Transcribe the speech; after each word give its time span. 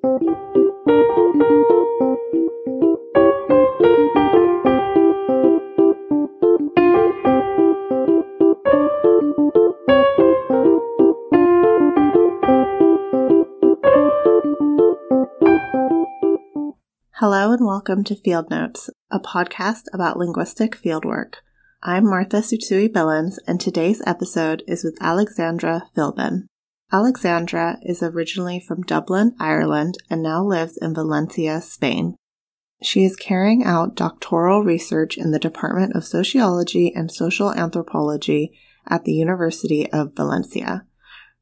Hello 0.00 0.20
and 17.50 17.66
welcome 17.66 18.04
to 18.04 18.14
Field 18.14 18.50
Notes, 18.50 18.90
a 19.10 19.18
podcast 19.18 19.82
about 19.92 20.16
linguistic 20.16 20.80
fieldwork. 20.80 21.34
I'm 21.82 22.04
Martha 22.04 22.36
Tsutsui 22.36 22.88
Billins, 22.88 23.38
and 23.48 23.60
today's 23.60 24.00
episode 24.06 24.62
is 24.68 24.84
with 24.84 24.96
Alexandra 25.00 25.88
Philbin. 25.96 26.47
Alexandra 26.90 27.78
is 27.82 28.02
originally 28.02 28.58
from 28.58 28.82
Dublin, 28.82 29.34
Ireland, 29.38 29.98
and 30.08 30.22
now 30.22 30.42
lives 30.42 30.78
in 30.78 30.94
Valencia, 30.94 31.60
Spain. 31.60 32.16
She 32.82 33.04
is 33.04 33.14
carrying 33.14 33.62
out 33.62 33.94
doctoral 33.94 34.64
research 34.64 35.18
in 35.18 35.30
the 35.30 35.38
Department 35.38 35.94
of 35.94 36.06
Sociology 36.06 36.94
and 36.94 37.10
Social 37.10 37.52
Anthropology 37.52 38.58
at 38.88 39.04
the 39.04 39.12
University 39.12 39.90
of 39.92 40.14
Valencia. 40.16 40.86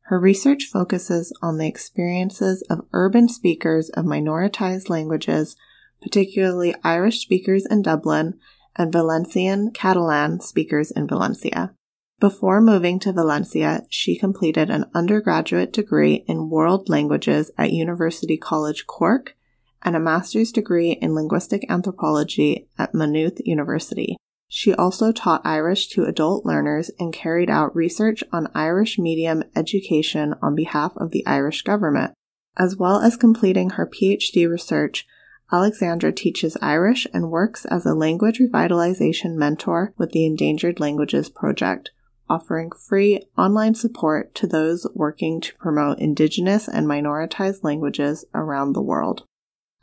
Her 0.06 0.18
research 0.18 0.64
focuses 0.64 1.32
on 1.40 1.58
the 1.58 1.68
experiences 1.68 2.62
of 2.68 2.86
urban 2.92 3.28
speakers 3.28 3.88
of 3.90 4.04
minoritized 4.04 4.88
languages, 4.88 5.54
particularly 6.02 6.74
Irish 6.82 7.20
speakers 7.20 7.64
in 7.66 7.82
Dublin 7.82 8.34
and 8.74 8.92
Valencian 8.92 9.70
Catalan 9.70 10.40
speakers 10.40 10.90
in 10.90 11.06
Valencia. 11.06 11.72
Before 12.18 12.62
moving 12.62 12.98
to 13.00 13.12
Valencia, 13.12 13.82
she 13.90 14.18
completed 14.18 14.70
an 14.70 14.86
undergraduate 14.94 15.70
degree 15.70 16.24
in 16.26 16.48
world 16.48 16.88
languages 16.88 17.50
at 17.58 17.72
University 17.72 18.38
College 18.38 18.86
Cork 18.86 19.36
and 19.82 19.94
a 19.94 20.00
master's 20.00 20.50
degree 20.50 20.92
in 20.92 21.14
linguistic 21.14 21.70
anthropology 21.70 22.70
at 22.78 22.94
Maynooth 22.94 23.38
University. 23.44 24.16
She 24.48 24.72
also 24.72 25.12
taught 25.12 25.44
Irish 25.44 25.88
to 25.88 26.04
adult 26.04 26.46
learners 26.46 26.90
and 26.98 27.12
carried 27.12 27.50
out 27.50 27.76
research 27.76 28.24
on 28.32 28.48
Irish 28.54 28.98
medium 28.98 29.42
education 29.54 30.34
on 30.40 30.54
behalf 30.54 30.96
of 30.96 31.10
the 31.10 31.26
Irish 31.26 31.62
government. 31.62 32.14
As 32.56 32.76
well 32.76 33.00
as 33.00 33.18
completing 33.18 33.70
her 33.70 33.86
PhD 33.86 34.48
research, 34.48 35.06
Alexandra 35.52 36.12
teaches 36.12 36.56
Irish 36.62 37.06
and 37.12 37.30
works 37.30 37.66
as 37.66 37.84
a 37.84 37.92
language 37.94 38.38
revitalization 38.38 39.34
mentor 39.34 39.92
with 39.98 40.12
the 40.12 40.24
Endangered 40.24 40.80
Languages 40.80 41.28
Project, 41.28 41.90
offering 42.28 42.70
free 42.72 43.26
online 43.36 43.74
support 43.74 44.34
to 44.34 44.46
those 44.46 44.86
working 44.94 45.40
to 45.40 45.54
promote 45.56 45.98
Indigenous 45.98 46.68
and 46.68 46.86
minoritized 46.86 47.62
languages 47.62 48.24
around 48.34 48.72
the 48.72 48.82
world. 48.82 49.24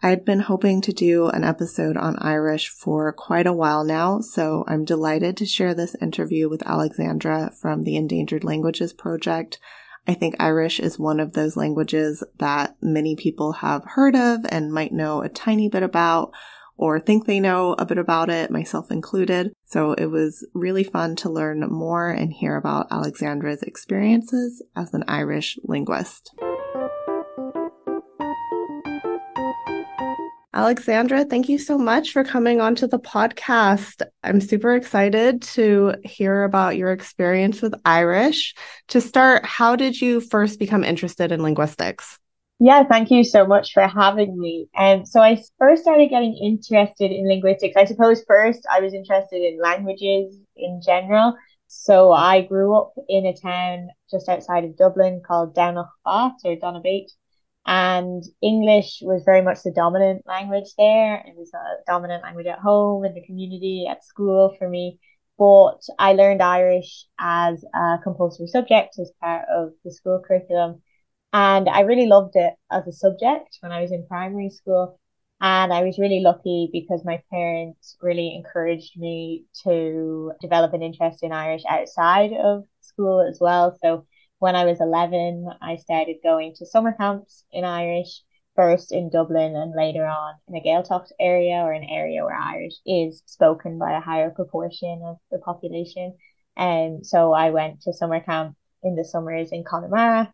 I'd 0.02 0.26
been 0.26 0.42
hoping 0.42 0.82
to 0.82 0.92
do 0.92 1.28
an 1.28 1.46
episode 1.46 1.96
on 1.96 2.18
Irish 2.20 2.68
for 2.68 3.14
quite 3.14 3.48
a 3.48 3.54
while 3.54 3.86
now, 3.86 4.20
so 4.20 4.66
I'm 4.68 4.84
delighted 4.84 5.38
to 5.38 5.46
share 5.46 5.74
this 5.74 5.96
interview 6.02 6.50
with 6.50 6.68
Alexandra 6.68 7.52
from 7.62 7.84
the 7.84 7.96
Endangered 7.96 8.44
Languages 8.44 8.92
Project. 8.92 9.60
I 10.06 10.14
think 10.14 10.36
Irish 10.40 10.82
is 10.82 11.00
one 11.00 11.22
of 11.22 11.32
those 11.32 11.56
languages 11.56 12.22
that 12.40 12.76
many 12.82 13.16
people 13.16 13.54
have 13.54 13.86
heard 13.86 14.18
of 14.18 14.42
and 14.50 14.74
might 14.74 14.92
know 14.92 15.22
a 15.22 15.30
tiny 15.30 15.70
bit 15.70 15.84
about 15.84 16.34
or 16.78 17.00
think 17.00 17.26
they 17.26 17.40
know 17.40 17.76
a 17.78 17.86
bit 17.86 17.98
about 17.98 18.30
it, 18.30 18.52
myself 18.52 18.92
included. 18.92 19.54
So 19.66 19.94
it 19.94 20.08
was 20.08 20.46
really 20.54 20.84
fun 20.84 21.16
to 21.18 21.30
learn 21.30 21.62
more 21.62 22.10
and 22.10 22.32
hear 22.32 22.56
about 22.56 22.88
Alexandra's 22.92 23.64
experiences 23.64 24.62
as 24.76 24.94
an 24.94 25.04
Irish 25.08 25.58
linguist. 25.64 26.34
Alexandra, 30.56 31.26
thank 31.26 31.50
you 31.50 31.58
so 31.58 31.80
much 31.80 32.12
for 32.12 32.24
coming 32.24 32.62
onto 32.62 32.86
the 32.86 33.00
podcast. 33.00 34.04
I'm 34.24 34.40
super 34.40 34.76
excited 34.76 35.42
to 35.54 35.96
hear 36.04 36.44
about 36.44 36.78
your 36.78 36.92
experience 36.92 37.60
with 37.60 37.74
Irish. 37.86 38.54
To 38.90 39.02
start, 39.02 39.44
how 39.46 39.76
did 39.76 40.00
you 40.00 40.22
first 40.22 40.60
become 40.60 40.84
interested 40.84 41.32
in 41.32 41.42
linguistics? 41.42 42.20
Yeah, 42.60 42.84
thank 42.84 43.12
you 43.12 43.24
so 43.24 43.46
much 43.46 43.74
for 43.74 43.86
having 43.88 44.40
me. 44.40 44.68
Um, 44.78 45.06
so 45.06 45.20
I 45.22 45.42
first 45.60 45.82
started 45.82 46.10
getting 46.10 46.38
interested 46.38 47.12
in 47.12 47.28
linguistics. 47.28 47.76
I 47.76 47.86
suppose 47.86 48.24
first 48.26 48.66
I 48.72 48.80
was 48.80 48.94
interested 48.94 49.42
in 49.42 49.60
languages 49.62 50.40
in 50.56 50.82
general. 50.86 51.36
So 51.68 52.12
I 52.14 52.42
grew 52.42 52.78
up 52.78 52.94
in 53.10 53.26
a 53.26 53.36
town 53.36 53.90
just 54.10 54.30
outside 54.30 54.64
of 54.64 54.78
Dublin 54.78 55.22
called 55.26 55.56
Downach 55.56 55.90
or 56.06 56.56
Donabate 56.56 57.12
and 57.66 58.24
English 58.42 59.00
was 59.02 59.24
very 59.24 59.42
much 59.42 59.64
the 59.64 59.72
dominant 59.72 60.24
language 60.28 60.74
there. 60.78 61.24
It 61.26 61.36
was 61.38 61.52
a 61.54 61.84
dominant 61.88 62.24
language 62.24 62.48
at 62.48 62.60
home, 62.60 63.06
in 63.06 63.14
the 63.14 63.26
community, 63.26 63.88
at 63.90 64.04
school 64.04 64.56
for 64.60 64.68
me. 64.68 65.00
But 65.38 65.82
I 65.98 66.14
learned 66.14 66.42
Irish 66.42 67.06
as 67.20 67.64
a 67.74 67.98
compulsory 68.04 68.48
subject 68.48 69.00
as 69.00 69.12
part 69.22 69.46
of 69.50 69.72
the 69.84 69.92
school 69.92 70.22
curriculum. 70.26 70.82
And 71.34 71.68
I 71.68 71.82
really 71.82 72.06
loved 72.06 72.36
it 72.36 72.54
as 72.72 72.88
a 72.88 72.92
subject 72.92 73.58
when 73.62 73.72
I 73.72 73.82
was 73.82 73.92
in 73.92 74.06
primary 74.08 74.52
school. 74.52 75.00
And 75.42 75.74
I 75.74 75.84
was 75.84 76.00
really 76.00 76.22
lucky 76.22 76.70
because 76.72 77.04
my 77.04 77.22
parents 77.32 77.98
really 78.02 78.34
encouraged 78.36 78.98
me 78.98 79.46
to 79.64 80.32
develop 80.40 80.74
an 80.74 80.84
interest 80.84 81.24
in 81.24 81.34
Irish 81.34 81.64
outside 81.68 82.32
of 82.34 82.66
school 82.82 83.20
as 83.20 83.40
well. 83.42 83.78
So 83.82 84.06
when 84.40 84.56
I 84.56 84.66
was 84.66 84.80
11, 84.80 85.50
I 85.62 85.78
started 85.78 86.18
going 86.24 86.54
to 86.58 86.66
summer 86.66 86.94
camps 86.94 87.44
in 87.52 87.66
Irish, 87.66 88.22
first 88.56 88.92
in 88.92 89.10
Dublin 89.10 89.56
and 89.56 89.74
later 89.76 90.06
on 90.06 90.36
in 90.48 90.56
a 90.56 90.62
Gaeltacht 90.62 91.12
area 91.20 91.56
or 91.56 91.74
an 91.74 91.84
area 91.84 92.24
where 92.24 92.36
Irish 92.36 92.76
is 92.86 93.24
spoken 93.26 93.80
by 93.80 93.98
a 93.98 94.02
higher 94.02 94.30
proportion 94.30 95.02
of 95.04 95.18
the 95.32 95.40
population. 95.40 96.16
And 96.56 97.06
so 97.06 97.34
I 97.34 97.50
went 97.50 97.82
to 97.82 97.94
summer 97.94 98.20
camp 98.20 98.56
in 98.84 98.96
the 98.96 99.04
summers 99.04 99.52
in 99.52 99.64
Connemara. 99.64 100.32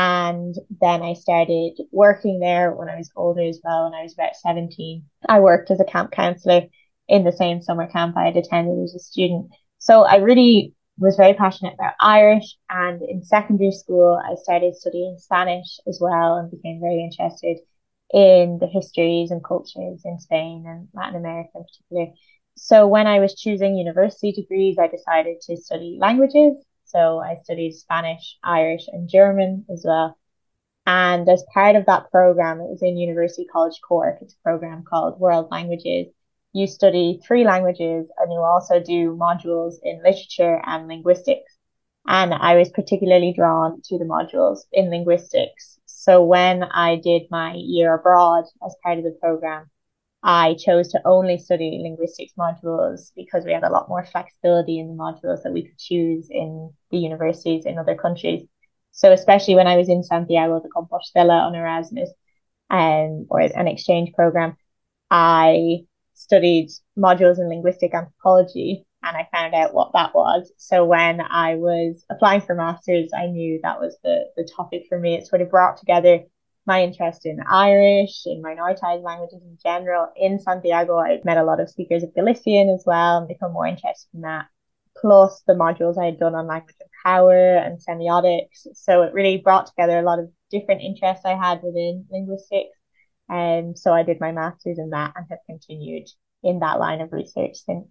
And 0.00 0.54
then 0.80 1.02
I 1.02 1.14
started 1.14 1.72
working 1.90 2.38
there 2.38 2.70
when 2.70 2.88
I 2.88 2.94
was 2.94 3.10
older 3.16 3.42
as 3.42 3.60
well, 3.64 3.82
when 3.84 3.94
I 3.98 4.04
was 4.04 4.12
about 4.12 4.36
17. 4.36 5.04
I 5.28 5.40
worked 5.40 5.72
as 5.72 5.80
a 5.80 5.84
camp 5.84 6.12
counselor 6.12 6.62
in 7.08 7.24
the 7.24 7.32
same 7.32 7.60
summer 7.62 7.88
camp 7.88 8.16
I 8.16 8.26
had 8.26 8.36
attended 8.36 8.78
as 8.84 8.94
a 8.94 9.00
student. 9.00 9.50
So 9.78 10.04
I 10.04 10.18
really 10.18 10.72
was 10.98 11.16
very 11.16 11.34
passionate 11.34 11.74
about 11.74 11.94
Irish. 12.00 12.56
And 12.70 13.02
in 13.02 13.24
secondary 13.24 13.72
school, 13.72 14.22
I 14.24 14.36
started 14.36 14.76
studying 14.76 15.16
Spanish 15.18 15.80
as 15.88 15.98
well 16.00 16.36
and 16.36 16.48
became 16.48 16.78
very 16.80 17.02
interested 17.02 17.58
in 18.14 18.58
the 18.60 18.68
histories 18.68 19.32
and 19.32 19.42
cultures 19.42 20.02
in 20.04 20.20
Spain 20.20 20.64
and 20.68 20.86
Latin 20.94 21.16
America 21.16 21.50
in 21.56 21.64
particular. 21.64 22.14
So 22.56 22.86
when 22.86 23.08
I 23.08 23.18
was 23.18 23.34
choosing 23.34 23.74
university 23.74 24.30
degrees, 24.30 24.78
I 24.78 24.86
decided 24.86 25.40
to 25.40 25.56
study 25.56 25.98
languages. 26.00 26.54
So 26.88 27.18
I 27.18 27.38
studied 27.42 27.72
Spanish, 27.72 28.38
Irish, 28.42 28.86
and 28.88 29.08
German 29.08 29.64
as 29.70 29.84
well. 29.86 30.18
And 30.86 31.28
as 31.28 31.44
part 31.52 31.76
of 31.76 31.86
that 31.86 32.10
program, 32.10 32.60
it 32.60 32.68
was 32.68 32.82
in 32.82 32.96
University 32.96 33.46
College 33.46 33.80
Cork. 33.86 34.18
It's 34.22 34.34
a 34.34 34.42
program 34.42 34.84
called 34.84 35.20
World 35.20 35.48
Languages 35.50 36.08
you 36.52 36.66
study 36.66 37.20
three 37.24 37.44
languages 37.44 38.08
and 38.18 38.32
you 38.32 38.40
also 38.40 38.80
do 38.80 39.16
modules 39.16 39.74
in 39.82 40.02
literature 40.02 40.60
and 40.64 40.88
linguistics. 40.88 41.56
And 42.06 42.32
I 42.32 42.56
was 42.56 42.70
particularly 42.70 43.34
drawn 43.36 43.82
to 43.82 43.98
the 43.98 44.04
modules 44.04 44.60
in 44.72 44.90
linguistics. 44.90 45.78
So 45.86 46.24
when 46.24 46.62
I 46.62 46.96
did 46.96 47.22
my 47.30 47.54
year 47.54 47.94
abroad 47.94 48.44
as 48.64 48.74
part 48.82 48.98
of 48.98 49.04
the 49.04 49.16
program, 49.20 49.70
I 50.22 50.54
chose 50.54 50.88
to 50.88 51.00
only 51.04 51.38
study 51.38 51.80
linguistics 51.82 52.32
modules 52.38 53.12
because 53.14 53.44
we 53.44 53.52
had 53.52 53.62
a 53.62 53.70
lot 53.70 53.88
more 53.88 54.04
flexibility 54.04 54.80
in 54.80 54.88
the 54.88 54.94
modules 54.94 55.42
that 55.42 55.52
we 55.52 55.62
could 55.62 55.78
choose 55.78 56.28
in 56.30 56.72
the 56.90 56.98
universities 56.98 57.66
in 57.66 57.78
other 57.78 57.94
countries. 57.94 58.44
So 58.90 59.12
especially 59.12 59.54
when 59.54 59.68
I 59.68 59.76
was 59.76 59.88
in 59.88 60.02
Santiago 60.02 60.60
de 60.60 60.68
Compostela 60.68 61.46
on 61.46 61.54
Erasmus 61.54 62.10
um, 62.68 63.26
or 63.30 63.40
an 63.40 63.68
exchange 63.68 64.12
program, 64.12 64.56
I 65.10 65.84
studied 66.14 66.70
modules 66.98 67.38
in 67.38 67.48
linguistic 67.48 67.94
anthropology 67.94 68.84
and 69.04 69.16
I 69.16 69.28
found 69.32 69.54
out 69.54 69.72
what 69.72 69.92
that 69.92 70.14
was. 70.14 70.50
So 70.56 70.84
when 70.84 71.20
I 71.20 71.54
was 71.54 72.04
applying 72.10 72.40
for 72.40 72.56
masters, 72.56 73.10
I 73.16 73.26
knew 73.26 73.60
that 73.62 73.80
was 73.80 73.96
the, 74.02 74.24
the 74.36 74.48
topic 74.56 74.86
for 74.88 74.98
me. 74.98 75.14
It 75.14 75.28
sort 75.28 75.42
of 75.42 75.50
brought 75.50 75.76
together 75.76 76.24
my 76.68 76.84
interest 76.84 77.26
in 77.26 77.40
Irish, 77.50 78.22
in 78.26 78.42
minoritized 78.42 79.02
languages 79.02 79.40
in 79.42 79.58
general. 79.60 80.06
In 80.16 80.38
Santiago, 80.38 80.98
I 80.98 81.18
met 81.24 81.38
a 81.38 81.42
lot 81.42 81.58
of 81.58 81.70
speakers 81.70 82.04
of 82.04 82.14
Galician 82.14 82.68
as 82.68 82.84
well 82.86 83.18
and 83.18 83.26
become 83.26 83.52
more 83.52 83.66
interested 83.66 84.08
in 84.14 84.20
that. 84.20 84.46
Plus 85.00 85.42
the 85.46 85.54
modules 85.54 86.00
I 86.00 86.06
had 86.06 86.20
done 86.20 86.34
on 86.34 86.46
language 86.46 86.76
and 86.80 86.90
power 87.04 87.56
and 87.56 87.80
semiotics. 87.80 88.66
So 88.74 89.02
it 89.02 89.14
really 89.14 89.38
brought 89.38 89.66
together 89.66 89.98
a 89.98 90.02
lot 90.02 90.18
of 90.18 90.30
different 90.50 90.82
interests 90.82 91.24
I 91.24 91.36
had 91.36 91.62
within 91.62 92.04
linguistics. 92.10 92.76
And 93.28 93.78
so 93.78 93.92
I 93.92 94.02
did 94.02 94.20
my 94.20 94.32
master's 94.32 94.78
in 94.78 94.90
that 94.90 95.12
and 95.16 95.26
have 95.30 95.38
continued 95.46 96.08
in 96.42 96.60
that 96.60 96.78
line 96.78 97.00
of 97.00 97.12
research 97.12 97.56
since. 97.64 97.86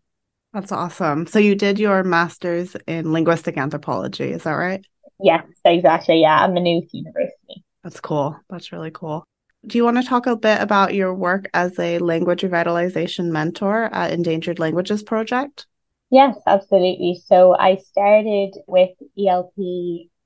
That's 0.54 0.72
awesome. 0.72 1.28
So 1.28 1.40
you 1.40 1.56
did 1.56 1.80
your 1.80 2.04
master's 2.04 2.76
in 2.88 3.12
linguistic 3.12 3.58
anthropology, 3.58 4.32
is 4.32 4.44
that 4.44 4.54
right? 4.54 4.86
Yes, 5.20 5.46
exactly. 5.66 6.22
Yeah, 6.22 6.44
at 6.44 6.52
Maynooth 6.52 6.90
University. 6.92 7.64
That's 7.84 8.00
cool. 8.00 8.40
That's 8.50 8.72
really 8.72 8.92
cool. 8.92 9.24
Do 9.66 9.78
you 9.78 9.84
want 9.84 9.98
to 9.98 10.04
talk 10.04 10.28
a 10.28 10.36
bit 10.36 10.62
about 10.62 10.94
your 10.94 11.14
work 11.14 11.50
as 11.54 11.78
a 11.80 12.00
language 12.00 12.42
revitalization 12.42 13.32
mentor 13.32 13.86
at 13.94 14.12
Endangered 14.12 14.60
Languages 14.60 15.04
Project? 15.04 15.66
Yes, 16.10 16.38
absolutely. 16.48 17.22
So 17.26 17.56
I 17.58 17.76
started 17.78 18.52
with 18.68 18.92
ELP 19.20 19.58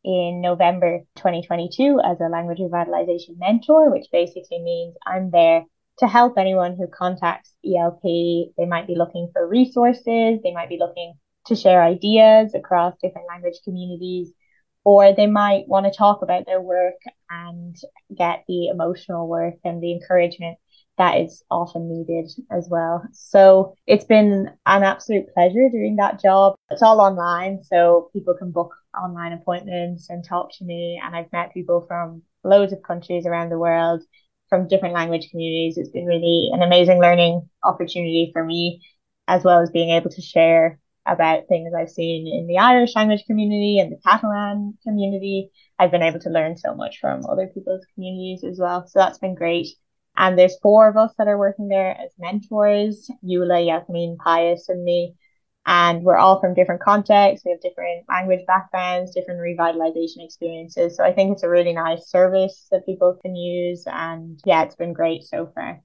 in 0.04 0.42
November 0.42 1.00
2022 1.16 2.00
as 2.04 2.20
a 2.20 2.30
language 2.30 2.60
revitalization 2.60 3.38
mentor, 3.38 3.92
which 3.92 4.08
basically 4.12 4.60
means 4.60 4.96
I'm 5.06 5.32
there 5.32 5.66
to 6.00 6.08
help 6.08 6.38
anyone 6.38 6.76
who 6.76 6.88
contacts 6.88 7.54
ELP. 7.66 8.02
They 8.04 8.66
might 8.68 8.88
be 8.88 8.96
looking 8.96 9.30
for 9.34 9.48
resources, 9.48 10.40
they 10.44 10.54
might 10.54 10.70
be 10.70 10.78
looking 10.78 11.14
to 11.48 11.56
share 11.56 11.82
ideas 11.82 12.54
across 12.54 12.96
different 13.02 13.28
language 13.28 13.60
communities, 13.64 14.32
or 14.84 15.14
they 15.14 15.28
might 15.28 15.68
want 15.68 15.86
to 15.86 15.98
talk 15.98 16.22
about 16.22 16.46
their 16.46 16.62
work 16.62 17.00
and 17.30 17.76
get 18.18 18.44
the 18.48 18.68
emotional 18.68 19.28
work 19.28 19.56
and 19.64 19.82
the 19.82 19.92
encouragement 19.92 20.58
that 20.98 21.22
is 21.22 21.44
often 21.50 21.90
needed 21.90 22.30
as 22.52 22.68
well. 22.70 23.04
So 23.12 23.76
it's 23.88 24.06
been 24.06 24.50
an 24.66 24.84
absolute 24.84 25.34
pleasure 25.34 25.70
doing 25.72 25.96
that 25.98 26.22
job. 26.22 26.56
It's 26.70 26.82
all 26.82 27.00
online, 27.00 27.64
so 27.64 28.10
people 28.14 28.36
can 28.38 28.52
book 28.52 28.76
online 28.96 29.34
appointments 29.34 30.10
and 30.10 30.24
talk 30.24 30.52
to 30.58 30.66
me. 30.66 31.02
And 31.04 31.16
I've 31.16 31.32
met 31.32 31.54
people 31.54 31.86
from 31.88 32.24
loads 32.44 32.74
of 32.74 32.84
countries 32.84 33.26
around 33.26 33.50
the 33.50 33.60
world, 33.60 34.04
from 34.50 34.68
different 34.68 34.94
language 34.94 35.30
communities. 35.32 35.78
It's 35.78 35.90
been 35.90 36.06
really 36.06 36.50
an 36.54 36.62
amazing 36.62 37.00
learning 37.00 37.50
opportunity 37.64 38.30
for 38.34 38.44
me, 38.44 38.82
as 39.28 39.44
well 39.44 39.62
as 39.62 39.72
being 39.72 39.92
able 39.92 40.10
to 40.10 40.22
share 40.22 40.80
about 41.12 41.48
things 41.48 41.74
I've 41.74 41.90
seen 41.90 42.28
in 42.28 42.48
the 42.48 42.58
Irish 42.58 42.96
language 42.96 43.26
community 43.26 43.80
and 43.80 43.92
the 43.92 44.00
Catalan 44.06 44.78
community. 44.84 45.52
I've 45.78 45.92
been 45.92 46.02
able 46.02 46.20
to 46.22 46.30
learn 46.30 46.58
so 46.58 46.74
much 46.74 47.00
from 47.00 47.26
other 47.26 47.48
people's 47.48 47.86
communities 47.94 48.44
as 48.44 48.60
well. 48.60 48.88
So 48.88 49.00
that's 49.00 49.18
been 49.18 49.36
great. 49.36 49.68
And 50.18 50.38
there's 50.38 50.60
four 50.62 50.90
of 50.90 50.98
us 50.98 51.14
that 51.18 51.28
are 51.28 51.38
working 51.38 51.68
there 51.68 51.98
as 52.00 52.12
mentors, 52.20 53.10
Yulha, 53.24 53.66
Yasmin, 53.66 54.18
Pius, 54.24 54.70
and 54.70 54.84
me. 54.84 55.16
And 55.66 56.04
we're 56.04 56.18
all 56.18 56.40
from 56.40 56.54
different 56.54 56.82
contexts. 56.82 57.46
We 57.46 57.52
have 57.52 57.62
different 57.62 58.06
language 58.10 58.46
backgrounds, 58.48 59.14
different 59.14 59.40
revitalization 59.40 60.26
experiences. 60.26 60.98
So 60.98 61.04
I 61.04 61.14
think 61.14 61.34
it's 61.34 61.44
a 61.44 61.50
really 61.50 61.74
nice 61.74 62.10
service 62.10 62.68
that 62.72 62.86
people 62.86 63.18
can 63.22 63.36
use. 63.36 63.84
And 63.86 64.40
yeah, 64.46 64.64
it's 64.64 64.76
been 64.76 64.94
great 64.94 65.24
so 65.24 65.52
far. 65.54 65.82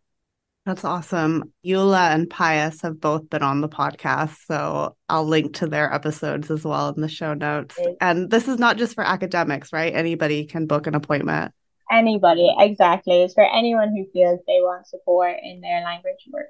That's 0.67 0.85
awesome. 0.85 1.53
Yulha 1.65 2.13
and 2.13 2.29
Pius 2.29 2.83
have 2.83 3.01
both 3.01 3.31
been 3.31 3.45
on 3.45 3.61
the 3.61 3.69
podcast, 3.69 4.37
so 4.49 4.97
I'll 5.09 5.25
link 5.25 5.55
to 5.59 5.69
their 5.69 5.95
episodes 5.95 6.51
as 6.51 6.65
well 6.65 6.89
in 6.89 7.01
the 7.01 7.09
show 7.09 7.35
notes. 7.35 7.79
And 8.01 8.29
this 8.29 8.49
is 8.49 8.59
not 8.59 8.77
just 8.77 8.97
for 8.97 9.05
academics, 9.05 9.73
right? 9.73 9.95
Anybody 9.95 10.45
can 10.45 10.67
book 10.67 10.89
an 10.89 10.97
appointment. 10.97 11.53
Anybody, 11.89 12.53
exactly. 12.59 13.23
It's 13.23 13.35
for 13.35 13.49
anyone 13.49 13.91
who 13.91 14.11
feels 14.13 14.41
they 14.49 14.59
want 14.59 14.89
support 14.89 15.37
in 15.41 15.61
their 15.61 15.85
language 15.85 16.27
work. 16.33 16.49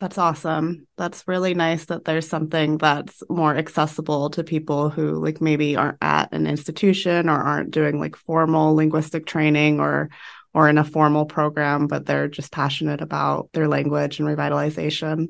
That's 0.00 0.18
awesome. 0.18 0.88
That's 0.96 1.28
really 1.28 1.54
nice 1.54 1.84
that 1.84 2.04
there's 2.04 2.28
something 2.28 2.78
that's 2.78 3.22
more 3.28 3.56
accessible 3.56 4.30
to 4.30 4.42
people 4.42 4.90
who 4.90 5.24
like 5.24 5.40
maybe 5.40 5.76
aren't 5.76 5.98
at 6.02 6.32
an 6.32 6.48
institution 6.48 7.28
or 7.28 7.40
aren't 7.40 7.70
doing 7.70 8.00
like 8.00 8.16
formal 8.16 8.74
linguistic 8.74 9.24
training 9.24 9.78
or 9.78 10.10
or 10.54 10.68
in 10.68 10.78
a 10.78 10.84
formal 10.84 11.24
program, 11.24 11.86
but 11.86 12.06
they're 12.06 12.28
just 12.28 12.52
passionate 12.52 13.00
about 13.00 13.48
their 13.52 13.68
language 13.68 14.20
and 14.20 14.28
revitalization. 14.28 15.28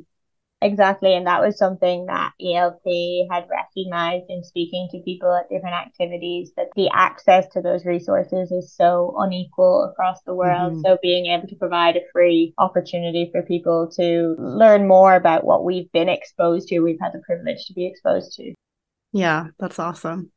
Exactly. 0.62 1.14
And 1.14 1.26
that 1.26 1.40
was 1.40 1.58
something 1.58 2.06
that 2.06 2.32
ELP 2.40 2.84
had 3.30 3.48
recognized 3.50 4.26
in 4.28 4.44
speaking 4.44 4.88
to 4.92 5.00
people 5.00 5.34
at 5.34 5.48
different 5.48 5.74
activities 5.74 6.52
that 6.56 6.68
the 6.76 6.88
access 6.92 7.48
to 7.48 7.60
those 7.60 7.84
resources 7.84 8.52
is 8.52 8.72
so 8.72 9.12
unequal 9.18 9.90
across 9.90 10.22
the 10.22 10.34
world. 10.34 10.74
Mm-hmm. 10.74 10.82
So 10.82 10.98
being 11.02 11.26
able 11.26 11.48
to 11.48 11.56
provide 11.56 11.96
a 11.96 12.02
free 12.12 12.54
opportunity 12.58 13.28
for 13.32 13.42
people 13.42 13.90
to 13.96 14.36
learn 14.38 14.86
more 14.86 15.16
about 15.16 15.44
what 15.44 15.64
we've 15.64 15.90
been 15.90 16.08
exposed 16.08 16.68
to, 16.68 16.78
we've 16.78 17.00
had 17.00 17.12
the 17.12 17.22
privilege 17.26 17.66
to 17.66 17.74
be 17.74 17.86
exposed 17.86 18.32
to. 18.34 18.54
Yeah, 19.10 19.48
that's 19.58 19.80
awesome. 19.80 20.30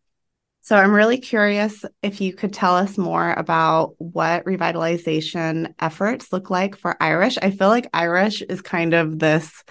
So 0.66 0.76
I'm 0.76 0.94
really 0.94 1.20
curious 1.20 1.86
if 2.02 2.22
you 2.22 2.34
could 2.34 2.52
tell 2.52 2.76
us 2.76 2.98
more 2.98 3.34
about 3.34 3.94
what 4.00 4.46
revitalization 4.46 5.76
efforts 5.80 6.34
look 6.34 6.50
like 6.50 6.76
for 6.76 6.98
Irish. 7.00 7.38
I 7.40 7.52
feel 7.52 7.68
like 7.68 7.88
Irish 7.94 8.42
is 8.42 8.64
kind 8.64 8.96
of 8.96 9.20
this 9.20 9.64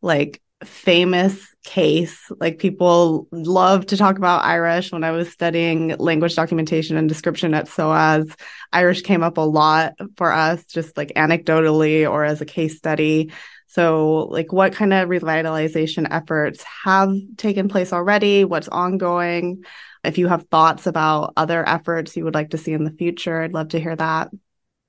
like 0.00 0.42
famous 0.64 1.46
case. 1.62 2.18
Like 2.40 2.58
people 2.58 3.28
love 3.30 3.86
to 3.86 3.96
talk 3.96 4.18
about 4.18 4.44
Irish. 4.44 4.90
When 4.90 5.04
I 5.04 5.12
was 5.12 5.30
studying 5.30 5.94
language 5.98 6.34
documentation 6.34 6.96
and 6.96 7.08
description 7.08 7.54
at 7.54 7.68
SOAS, 7.68 8.34
Irish 8.72 9.02
came 9.02 9.22
up 9.22 9.38
a 9.38 9.42
lot 9.42 9.92
for 10.16 10.32
us, 10.32 10.64
just 10.64 10.96
like 10.96 11.12
anecdotally 11.14 12.10
or 12.10 12.24
as 12.24 12.40
a 12.40 12.46
case 12.46 12.76
study. 12.76 13.30
So, 13.68 14.26
like, 14.30 14.52
what 14.52 14.74
kind 14.74 14.92
of 14.92 15.08
revitalization 15.08 16.08
efforts 16.10 16.64
have 16.84 17.14
taken 17.36 17.68
place 17.68 17.92
already? 17.92 18.44
What's 18.44 18.68
ongoing? 18.68 19.62
If 20.04 20.18
you 20.18 20.28
have 20.28 20.48
thoughts 20.48 20.86
about 20.86 21.32
other 21.36 21.66
efforts 21.68 22.16
you 22.16 22.24
would 22.24 22.34
like 22.34 22.50
to 22.50 22.58
see 22.58 22.72
in 22.72 22.84
the 22.84 22.90
future, 22.90 23.42
I'd 23.42 23.54
love 23.54 23.68
to 23.68 23.80
hear 23.80 23.94
that. 23.96 24.30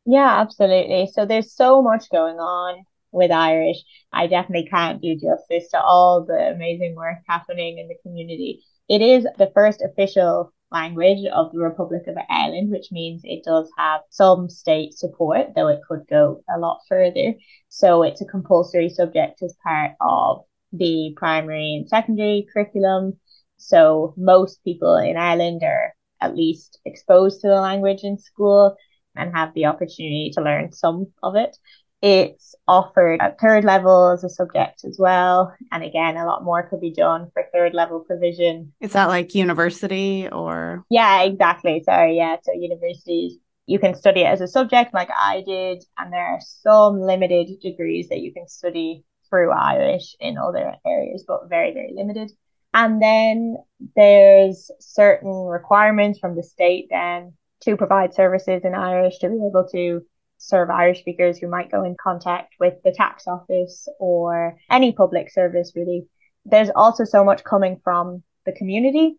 Yeah, 0.06 0.42
absolutely. 0.42 1.10
So, 1.13 1.25
there's 1.25 1.56
so 1.56 1.81
much 1.81 2.10
going 2.12 2.38
on 2.39 2.83
with 3.12 3.31
Irish. 3.31 3.77
I 4.12 4.27
definitely 4.27 4.68
can't 4.69 5.01
do 5.01 5.15
justice 5.15 5.69
to 5.71 5.81
all 5.81 6.25
the 6.25 6.51
amazing 6.54 6.95
work 6.95 7.19
happening 7.27 7.77
in 7.77 7.88
the 7.88 7.98
community. 8.01 8.63
It 8.89 9.01
is 9.01 9.25
the 9.38 9.51
first 9.54 9.81
official 9.81 10.51
language 10.71 11.25
of 11.31 11.51
the 11.51 11.59
Republic 11.59 12.01
of 12.07 12.18
Ireland, 12.30 12.71
which 12.71 12.92
means 12.92 13.21
it 13.24 13.44
does 13.45 13.69
have 13.77 14.01
some 14.09 14.50
state 14.50 14.94
support, 14.94 15.54
though 15.56 15.68
it 15.68 15.81
could 15.88 16.06
go 16.09 16.44
a 16.54 16.59
lot 16.59 16.81
further. 16.89 17.36
So 17.69 18.04
it's 18.04 18.21
a 18.21 18.25
compulsory 18.25 18.89
subject 18.89 19.42
as 19.44 19.56
part 19.63 19.92
of 20.01 20.42
the 20.74 21.13
primary 21.16 21.75
and 21.75 21.88
secondary 21.88 22.48
curriculum. 22.51 23.19
So 23.57 24.13
most 24.17 24.63
people 24.63 24.95
in 24.97 25.17
Ireland 25.17 25.63
are 25.63 25.94
at 26.21 26.35
least 26.35 26.79
exposed 26.85 27.41
to 27.41 27.47
the 27.47 27.61
language 27.61 28.03
in 28.03 28.17
school 28.17 28.75
and 29.15 29.35
have 29.35 29.53
the 29.53 29.65
opportunity 29.65 30.31
to 30.33 30.41
learn 30.41 30.71
some 30.71 31.07
of 31.21 31.35
it. 31.35 31.55
It's 32.01 32.55
offered 32.67 33.21
at 33.21 33.39
third 33.39 33.63
level 33.63 34.09
as 34.09 34.25
a 34.25 34.29
subject 34.29 34.83
as 34.83 34.97
well. 35.00 35.53
And 35.71 35.83
again, 35.83 36.17
a 36.17 36.25
lot 36.25 36.44
more 36.44 36.67
could 36.67 36.81
be 36.81 36.91
done 36.91 37.29
for 37.33 37.45
third 37.53 37.73
level 37.73 38.01
provision. 38.01 38.73
Is 38.81 38.91
that 38.94 39.07
like 39.07 39.35
university 39.35 40.27
or? 40.27 40.83
Yeah, 40.89 41.21
exactly. 41.21 41.81
Sorry. 41.85 42.17
Yeah. 42.17 42.38
So 42.44 42.51
universities, 42.53 43.38
you 43.67 43.79
can 43.79 43.95
study 43.95 44.21
it 44.21 44.25
as 44.25 44.41
a 44.41 44.47
subject 44.47 44.94
like 44.94 45.09
I 45.17 45.44
did. 45.45 45.83
And 45.97 46.11
there 46.11 46.25
are 46.25 46.42
some 46.42 46.99
limited 46.99 47.61
degrees 47.61 48.09
that 48.09 48.19
you 48.19 48.33
can 48.33 48.49
study 48.49 49.06
through 49.30 49.51
Irish 49.51 50.16
in 50.19 50.37
other 50.37 50.75
areas, 50.85 51.23
but 51.25 51.47
very, 51.47 51.73
very 51.73 51.94
limited. 51.95 52.31
And 52.73 53.01
then 53.01 53.57
there's 53.95 54.71
certain 54.80 55.31
requirements 55.31 56.19
from 56.19 56.35
the 56.35 56.44
state 56.44 56.87
then 56.89 57.33
to 57.61 57.77
provide 57.77 58.13
services 58.13 58.61
in 58.63 58.73
Irish 58.73 59.19
to 59.19 59.30
be 59.30 59.35
able 59.35 59.68
to 59.71 60.01
serve 60.37 60.69
Irish 60.69 60.99
speakers 60.99 61.37
who 61.37 61.47
might 61.47 61.71
go 61.71 61.83
in 61.83 61.95
contact 62.01 62.56
with 62.59 62.73
the 62.83 62.92
tax 62.92 63.27
office 63.27 63.87
or 63.99 64.57
any 64.69 64.92
public 64.92 65.31
service, 65.31 65.71
really. 65.75 66.07
There's 66.45 66.69
also 66.75 67.06
so 67.06 67.23
much 67.23 67.44
coming 67.44 67.80
from 67.83 68.23
the 68.45 68.51
community. 68.51 69.18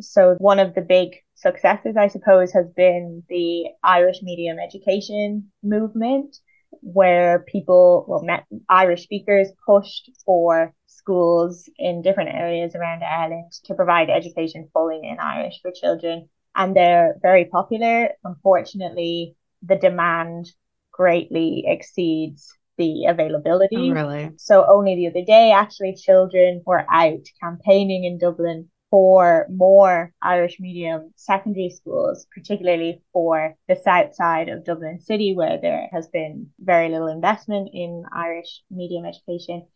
So 0.00 0.34
one 0.38 0.58
of 0.58 0.74
the 0.74 0.80
big 0.80 1.10
successes, 1.36 1.96
I 1.96 2.08
suppose, 2.08 2.52
has 2.52 2.66
been 2.74 3.22
the 3.28 3.66
Irish 3.84 4.22
medium 4.22 4.58
education 4.58 5.52
movement, 5.62 6.36
where 6.80 7.44
people, 7.46 8.04
well, 8.08 8.22
met 8.22 8.44
Irish 8.68 9.04
speakers 9.04 9.48
pushed 9.64 10.10
for 10.26 10.74
schools 10.96 11.68
in 11.78 12.02
different 12.02 12.30
areas 12.30 12.74
around 12.74 13.02
Ireland 13.02 13.52
to 13.64 13.74
provide 13.74 14.10
education 14.10 14.68
fully 14.72 15.00
in 15.02 15.18
Irish 15.20 15.60
for 15.62 15.70
children. 15.70 16.28
And 16.56 16.74
they're 16.74 17.16
very 17.20 17.46
popular. 17.46 18.10
Unfortunately, 18.22 19.36
the 19.62 19.76
demand 19.76 20.52
greatly 20.92 21.64
exceeds 21.66 22.52
the 22.78 23.06
availability. 23.06 23.90
Oh, 23.90 23.94
really? 23.94 24.30
So 24.36 24.66
only 24.68 24.94
the 24.96 25.08
other 25.08 25.24
day, 25.24 25.52
actually, 25.52 25.94
children 25.94 26.62
were 26.64 26.86
out 26.90 27.26
campaigning 27.40 28.04
in 28.04 28.18
Dublin 28.18 28.68
for 28.90 29.46
more 29.50 30.12
Irish 30.22 30.60
medium 30.60 31.12
secondary 31.16 31.70
schools, 31.70 32.26
particularly 32.32 33.02
for 33.12 33.56
the 33.68 33.74
south 33.74 34.14
side 34.14 34.48
of 34.48 34.64
Dublin 34.64 35.00
City, 35.00 35.34
where 35.34 35.58
there 35.60 35.88
has 35.92 36.06
been 36.08 36.50
very 36.60 36.88
little 36.88 37.08
investment 37.08 37.70
in 37.72 38.04
Irish 38.14 38.62
medium 38.70 39.04
education. 39.04 39.66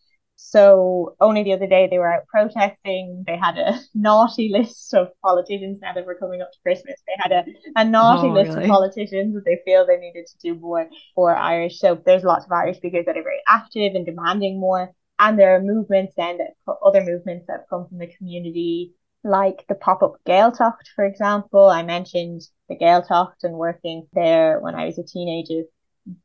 So 0.41 1.17
only 1.21 1.43
the 1.43 1.53
other 1.53 1.67
day 1.67 1.89
they 1.91 1.99
were 1.99 2.13
out 2.13 2.29
protesting. 2.29 3.25
They 3.27 3.37
had 3.37 3.59
a 3.59 3.81
naughty 3.95 4.51
list 4.51 4.95
of 4.95 5.09
politicians 5.21 5.81
now 5.83 5.93
that 5.93 6.07
we're 6.07 6.15
coming 6.15 6.41
up 6.41 6.53
to 6.53 6.59
Christmas. 6.63 6.95
They 7.09 7.15
had 7.17 7.33
a, 7.33 7.45
a 7.75 7.85
naughty 7.85 8.29
oh, 8.29 8.33
list 8.33 8.51
really? 8.51 8.63
of 8.63 8.69
politicians 8.71 9.35
that 9.35 9.45
they 9.45 9.59
feel 9.65 9.85
they 9.85 9.97
needed 9.97 10.29
to 10.29 10.39
do 10.39 10.55
more 10.55 10.89
for 11.17 11.35
Irish. 11.35 11.81
So 11.81 12.01
there's 12.07 12.23
lots 12.23 12.45
of 12.45 12.53
Irish 12.53 12.77
speakers 12.77 13.05
that 13.07 13.17
are 13.17 13.23
very 13.25 13.43
active 13.49 13.97
and 13.97 14.07
demanding 14.07 14.61
more. 14.61 14.93
And 15.19 15.37
there 15.37 15.57
are 15.57 15.61
movements 15.61 16.15
then 16.17 16.39
that 16.39 16.55
other 16.85 17.03
movements 17.03 17.47
that 17.49 17.67
come 17.69 17.89
from 17.89 17.99
the 17.99 18.07
community, 18.07 18.95
like 19.25 19.65
the 19.69 19.75
pop-up 19.75 20.19
Gaeltacht, 20.25 20.87
for 20.95 21.05
example. 21.05 21.69
I 21.69 21.83
mentioned 21.83 22.43
the 22.69 22.77
Gaeltacht 22.77 23.43
and 23.43 23.55
working 23.55 24.07
there 24.13 24.61
when 24.61 24.77
I 24.77 24.87
was 24.87 24.99
a 24.99 25.03
teenager 25.03 25.63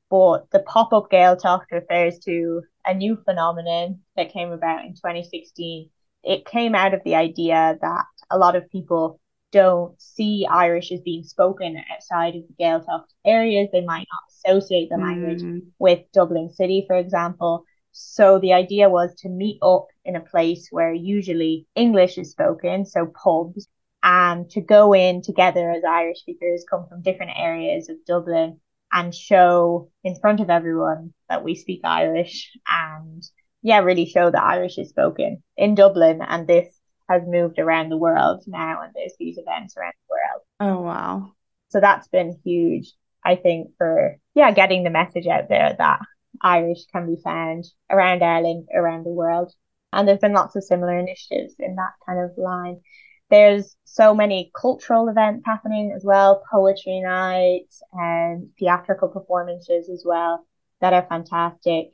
but 0.10 0.50
the 0.51 0.60
pop-up 0.60 1.10
Gaeltacht 1.12 1.65
refers 1.72 2.20
to 2.20 2.62
a 2.86 2.94
new 2.94 3.18
phenomenon 3.25 4.00
that 4.16 4.34
came 4.34 4.52
about 4.52 4.86
in 4.86 4.94
2016. 4.94 5.90
It 6.24 6.46
came 6.46 6.75
out 6.75 6.94
of 6.94 7.02
the 7.04 7.16
idea 7.16 7.78
that 7.82 8.06
a 8.30 8.38
lot 8.38 8.56
of 8.56 8.70
people 8.70 9.20
don't 9.52 10.00
see 10.02 10.48
Irish 10.50 10.92
as 10.92 11.02
being 11.02 11.24
spoken 11.24 11.78
outside 11.94 12.36
of 12.36 12.44
the 12.48 12.63
Gaeltacht 12.63 13.06
areas. 13.24 13.70
They 13.72 13.86
might 13.86 14.08
not 14.12 14.56
associate 14.56 14.90
the 14.90 14.98
language 14.98 15.42
mm. 15.42 15.62
with 15.80 16.00
Dublin 16.12 16.50
City, 16.50 16.86
for 16.88 16.98
example. 16.98 17.63
So 17.92 18.40
the 18.40 18.54
idea 18.54 18.90
was 18.90 19.13
to 19.20 19.30
meet 19.30 19.60
up 19.62 19.88
in 20.04 20.16
a 20.16 20.22
place 20.22 20.70
where 20.72 20.92
usually 20.92 21.68
English 21.75 22.18
is 22.18 22.32
spoken, 22.32 22.86
so 22.86 23.06
pubs, 23.06 23.68
and 24.02 24.50
to 24.50 24.62
go 24.62 24.94
in 24.94 25.22
together 25.22 25.72
as 25.72 25.84
Irish 25.84 26.22
speakers 26.22 26.66
come 26.68 26.88
from 26.90 27.04
different 27.04 27.34
areas 27.38 27.90
of 27.90 28.04
Dublin 28.06 28.60
and 28.93 29.13
show 29.13 29.89
in 30.03 30.15
front 30.15 30.39
of 30.39 30.50
everyone 30.50 31.13
that 31.27 31.43
we 31.43 31.55
speak 31.55 31.81
Irish 31.83 32.51
and 32.69 33.23
yeah, 33.63 33.79
really 33.79 34.05
show 34.05 34.29
that 34.29 34.43
Irish 34.43 34.77
is 34.77 34.89
spoken 34.89 35.41
in 35.57 35.73
Dublin 35.73 36.21
and 36.21 36.47
this 36.47 36.67
has 37.09 37.23
moved 37.25 37.59
around 37.59 37.89
the 37.89 37.97
world 37.97 38.43
now 38.45 38.81
and 38.83 38.93
there's 38.93 39.15
these 39.19 39.38
events 39.38 39.75
around 39.75 39.93
the 40.07 40.13
world. 40.13 40.43
Oh 40.59 40.81
wow. 40.83 41.31
So 41.69 41.79
that's 41.79 42.07
been 42.07 42.39
huge, 42.45 42.93
I 43.25 43.35
think, 43.35 43.71
for 43.77 44.17
yeah, 44.35 44.51
getting 44.51 44.83
the 44.83 44.89
message 44.89 45.27
out 45.27 45.50
there 45.50 45.75
that 45.77 46.00
Irish 46.41 46.85
can 46.91 47.07
be 47.07 47.19
found 47.23 47.65
around 47.89 48.23
Ireland, 48.23 48.67
around 48.73 49.05
the 49.05 49.12
world. 49.12 49.51
And 49.91 50.07
there's 50.07 50.19
been 50.19 50.33
lots 50.33 50.55
of 50.55 50.63
similar 50.63 50.97
initiatives 50.97 51.55
in 51.59 51.75
that 51.75 51.93
kind 52.05 52.19
of 52.19 52.38
line. 52.38 52.81
There's 53.30 53.75
so 53.86 54.13
many 54.13 54.51
cultural 54.53 55.10
events 55.10 55.44
happening 55.46 55.92
as 55.96 56.03
well, 56.03 56.44
poetry 56.51 57.00
nights 57.00 57.82
and 57.92 58.50
theatrical 58.60 59.08
performances 59.08 59.89
as 59.89 60.03
well 60.06 60.46
that 60.82 60.94
are 60.94 61.08
fantastic. 61.08 61.94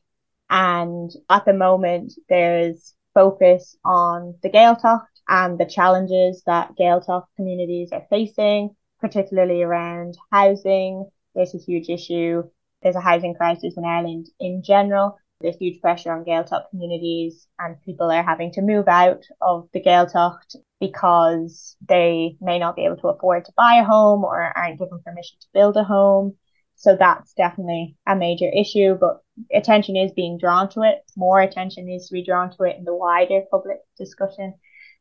And 0.50 1.12
at 1.29 1.45
the 1.45 1.53
moment, 1.53 2.13
there's 2.27 2.93
focus 3.13 3.77
on 3.86 4.36
the 4.41 4.50
Gaeltacht 4.50 5.05
and 5.27 5.59
the 5.59 5.65
challenges 5.65 6.43
that 6.45 6.75
Gaeltacht 6.77 7.25
communities 7.36 7.91
are 7.91 8.05
facing, 8.09 8.75
particularly 9.00 9.62
around 9.62 10.17
housing. 10.31 11.09
There's 11.36 11.53
a 11.53 11.59
huge 11.59 11.89
issue. 11.89 12.43
There's 12.81 12.95
a 12.95 13.01
housing 13.01 13.36
crisis 13.36 13.75
in 13.77 13.86
Ireland 13.86 14.27
in 14.39 14.63
general. 14.63 15.17
There's 15.41 15.58
huge 15.58 15.79
pressure 15.79 16.12
on 16.12 16.25
Gaeltacht 16.25 16.69
communities 16.69 17.48
and 17.58 17.81
people 17.84 18.12
are 18.12 18.24
having 18.24 18.51
to 18.53 18.62
move 18.62 18.89
out 18.89 19.24
of 19.39 19.69
the 19.74 19.81
Gaeltacht 19.81 20.55
because 20.81 21.77
they 21.88 22.36
may 22.41 22.60
not 22.60 22.75
be 22.75 22.86
able 22.86 22.98
to 22.98 23.08
afford 23.08 23.46
to 23.46 23.53
buy 23.55 23.75
a 23.75 23.86
home 23.86 24.25
or 24.25 24.51
aren't 24.58 24.79
given 24.79 25.00
permission 25.05 25.38
to 25.39 25.48
build 25.53 25.77
a 25.77 25.84
home. 25.84 26.36
So 26.75 26.96
that's 26.98 27.34
definitely 27.34 27.96
a 28.05 28.15
major 28.15 28.50
issue, 28.50 28.96
but 29.00 29.22
attention 29.53 29.96
is 29.96 30.12
being 30.12 30.38
drawn 30.38 30.69
to 30.69 30.81
it. 30.81 31.00
More 31.15 31.41
attention 31.41 31.86
needs 31.86 32.08
to 32.08 32.13
be 32.13 32.24
drawn 32.24 32.51
to 32.51 32.63
it 32.63 32.77
in 32.77 32.84
the 32.84 32.96
wider 32.96 33.41
public 33.50 33.77
discussion. 33.98 34.55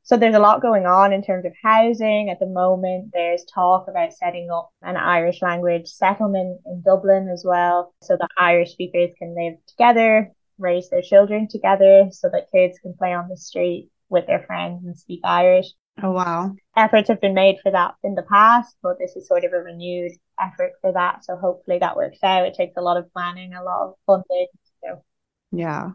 So 0.09 0.17
there's 0.17 0.35
a 0.35 0.39
lot 0.39 0.63
going 0.63 0.87
on 0.87 1.13
in 1.13 1.23
terms 1.23 1.45
of 1.45 1.53
housing 1.63 2.31
at 2.31 2.41
the 2.41 2.47
moment. 2.47 3.11
There's 3.13 3.45
talk 3.45 3.89
about 3.89 4.15
setting 4.15 4.49
up 4.51 4.71
an 4.81 4.97
Irish 4.97 5.43
language 5.43 5.87
settlement 5.87 6.63
in 6.65 6.81
Dublin 6.81 7.29
as 7.31 7.45
well, 7.45 7.93
so 8.01 8.17
that 8.19 8.31
Irish 8.39 8.73
speakers 8.73 9.11
can 9.19 9.37
live 9.37 9.59
together, 9.67 10.33
raise 10.57 10.89
their 10.89 11.03
children 11.03 11.47
together, 11.47 12.09
so 12.11 12.31
that 12.33 12.51
kids 12.51 12.79
can 12.79 12.95
play 12.95 13.13
on 13.13 13.29
the 13.29 13.37
street 13.37 13.91
with 14.09 14.27
their 14.27 14.43
friends 14.45 14.83
and 14.87 14.97
speak 14.97 15.21
Irish. 15.25 15.67
Oh, 16.03 16.13
wow. 16.13 16.55
Efforts 16.75 17.09
have 17.09 17.21
been 17.21 17.35
made 17.35 17.57
for 17.63 17.71
that 17.71 17.97
in 18.03 18.15
the 18.15 18.23
past, 18.23 18.77
but 18.83 18.99
this 18.99 19.15
is 19.15 19.29
sort 19.29 19.45
of 19.45 19.53
a 19.53 19.59
renewed 19.59 20.13
effort 20.41 20.73
for 20.81 20.91
that. 20.91 21.23
So 21.27 21.37
hopefully 21.37 21.81
that 21.81 21.97
works 21.97 22.21
out. 22.23 22.47
It 22.47 22.55
takes 22.55 22.79
a 22.79 22.83
lot 22.83 22.97
of 22.97 23.13
planning, 23.13 23.53
a 23.53 23.63
lot 23.63 23.89
of 23.89 23.95
funding. 24.07 24.47
So. 24.83 25.05
Yeah, 25.53 25.91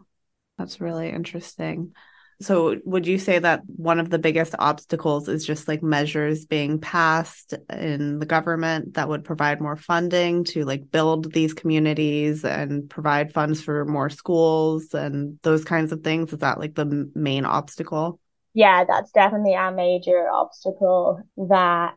that's 0.56 0.80
really 0.80 1.10
interesting. 1.10 1.94
So, 2.40 2.76
would 2.84 3.06
you 3.06 3.18
say 3.18 3.38
that 3.38 3.62
one 3.66 4.00
of 4.00 4.10
the 4.10 4.18
biggest 4.18 4.54
obstacles 4.58 5.28
is 5.28 5.46
just 5.46 5.68
like 5.68 5.82
measures 5.82 6.44
being 6.46 6.80
passed 6.80 7.54
in 7.70 8.18
the 8.18 8.26
government 8.26 8.94
that 8.94 9.08
would 9.08 9.24
provide 9.24 9.60
more 9.60 9.76
funding 9.76 10.44
to 10.44 10.64
like 10.64 10.90
build 10.90 11.32
these 11.32 11.54
communities 11.54 12.44
and 12.44 12.88
provide 12.90 13.32
funds 13.32 13.62
for 13.62 13.84
more 13.84 14.10
schools 14.10 14.94
and 14.94 15.38
those 15.42 15.64
kinds 15.64 15.92
of 15.92 16.02
things? 16.02 16.32
Is 16.32 16.40
that 16.40 16.58
like 16.58 16.74
the 16.74 17.10
main 17.14 17.44
obstacle? 17.44 18.20
Yeah, 18.52 18.84
that's 18.84 19.10
definitely 19.10 19.54
a 19.54 19.72
major 19.72 20.28
obstacle 20.30 21.20
that 21.36 21.96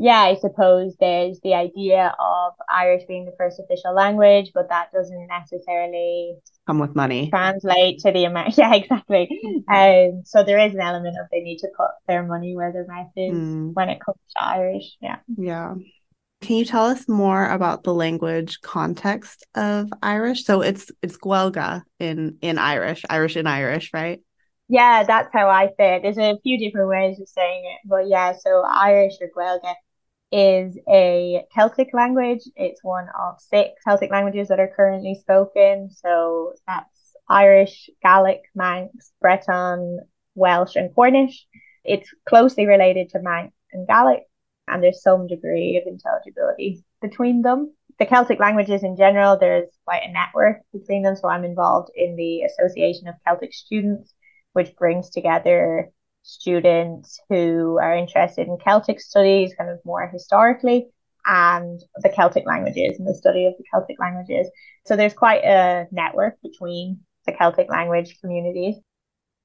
yeah, 0.00 0.20
I 0.20 0.36
suppose 0.36 0.94
there's 1.00 1.40
the 1.42 1.54
idea 1.54 2.14
of 2.20 2.52
Irish 2.68 3.02
being 3.08 3.24
the 3.24 3.34
first 3.36 3.58
official 3.58 3.92
language, 3.92 4.52
but 4.54 4.68
that 4.68 4.92
doesn't 4.92 5.26
necessarily 5.26 6.36
come 6.68 6.78
with 6.78 6.94
money. 6.94 7.30
Translate 7.30 7.98
to 8.00 8.12
the 8.12 8.24
amount. 8.24 8.54
Yeah, 8.58 8.74
exactly. 8.74 9.28
Um, 9.68 10.22
so 10.24 10.44
there 10.44 10.60
is 10.60 10.72
an 10.72 10.80
element 10.80 11.16
of 11.20 11.26
they 11.32 11.40
need 11.40 11.58
to 11.58 11.68
put 11.76 11.90
their 12.06 12.22
money 12.24 12.54
where 12.54 12.72
their 12.72 12.86
mouth 12.86 13.10
is 13.16 13.36
mm. 13.36 13.74
when 13.74 13.88
it 13.88 13.98
comes 14.00 14.18
to 14.36 14.44
Irish. 14.44 14.84
Yeah. 15.00 15.16
Yeah. 15.36 15.74
Can 16.42 16.56
you 16.56 16.64
tell 16.64 16.84
us 16.84 17.08
more 17.08 17.50
about 17.50 17.82
the 17.82 17.92
language 17.92 18.60
context 18.62 19.44
of 19.56 19.88
Irish? 20.00 20.44
So 20.44 20.60
it's 20.60 20.92
it's 21.02 21.16
Gaeilge 21.16 21.82
in 21.98 22.38
in 22.40 22.58
Irish, 22.58 23.02
Irish 23.10 23.36
in 23.36 23.48
Irish, 23.48 23.90
right? 23.92 24.20
Yeah, 24.68 25.02
that's 25.02 25.30
how 25.32 25.48
I 25.48 25.70
say 25.76 25.96
it. 25.96 26.02
There's 26.02 26.18
a 26.18 26.38
few 26.44 26.56
different 26.58 26.88
ways 26.88 27.18
of 27.20 27.28
saying 27.28 27.64
it, 27.64 27.88
but 27.88 28.06
yeah, 28.06 28.34
so 28.38 28.62
Irish 28.64 29.14
or 29.20 29.28
Gaeilge 29.36 29.74
is 30.30 30.78
a 30.88 31.44
Celtic 31.54 31.88
language. 31.92 32.42
It's 32.56 32.82
one 32.82 33.08
of 33.18 33.40
six 33.40 33.82
Celtic 33.84 34.10
languages 34.10 34.48
that 34.48 34.60
are 34.60 34.72
currently 34.74 35.14
spoken. 35.14 35.90
So 35.90 36.52
that's 36.66 37.14
Irish, 37.28 37.90
Gaelic, 38.02 38.42
Manx, 38.54 39.12
Breton, 39.20 40.00
Welsh, 40.34 40.76
and 40.76 40.94
Cornish. 40.94 41.46
It's 41.84 42.10
closely 42.28 42.66
related 42.66 43.10
to 43.10 43.20
Manx 43.20 43.54
and 43.72 43.86
Gaelic, 43.86 44.24
and 44.66 44.82
there's 44.82 45.02
some 45.02 45.26
degree 45.26 45.76
of 45.76 45.86
intelligibility 45.86 46.84
between 47.00 47.42
them. 47.42 47.74
The 47.98 48.06
Celtic 48.06 48.38
languages 48.38 48.82
in 48.82 48.96
general, 48.96 49.38
there's 49.38 49.68
quite 49.84 50.02
a 50.04 50.12
network 50.12 50.58
between 50.72 51.02
them. 51.02 51.16
So 51.16 51.28
I'm 51.28 51.44
involved 51.44 51.90
in 51.94 52.16
the 52.16 52.42
Association 52.42 53.08
of 53.08 53.14
Celtic 53.26 53.52
Students, 53.52 54.14
which 54.52 54.76
brings 54.76 55.10
together 55.10 55.90
students 56.28 57.18
who 57.30 57.78
are 57.78 57.94
interested 57.94 58.48
in 58.48 58.58
Celtic 58.58 59.00
studies, 59.00 59.54
kind 59.56 59.70
of 59.70 59.78
more 59.86 60.06
historically, 60.06 60.86
and 61.24 61.80
the 61.96 62.10
Celtic 62.10 62.46
languages 62.46 62.98
and 62.98 63.08
the 63.08 63.14
study 63.14 63.46
of 63.46 63.54
the 63.56 63.64
Celtic 63.72 63.98
languages. 63.98 64.46
So 64.84 64.94
there's 64.94 65.14
quite 65.14 65.42
a 65.42 65.86
network 65.90 66.34
between 66.42 67.00
the 67.24 67.32
Celtic 67.32 67.70
language 67.70 68.18
communities. 68.20 68.74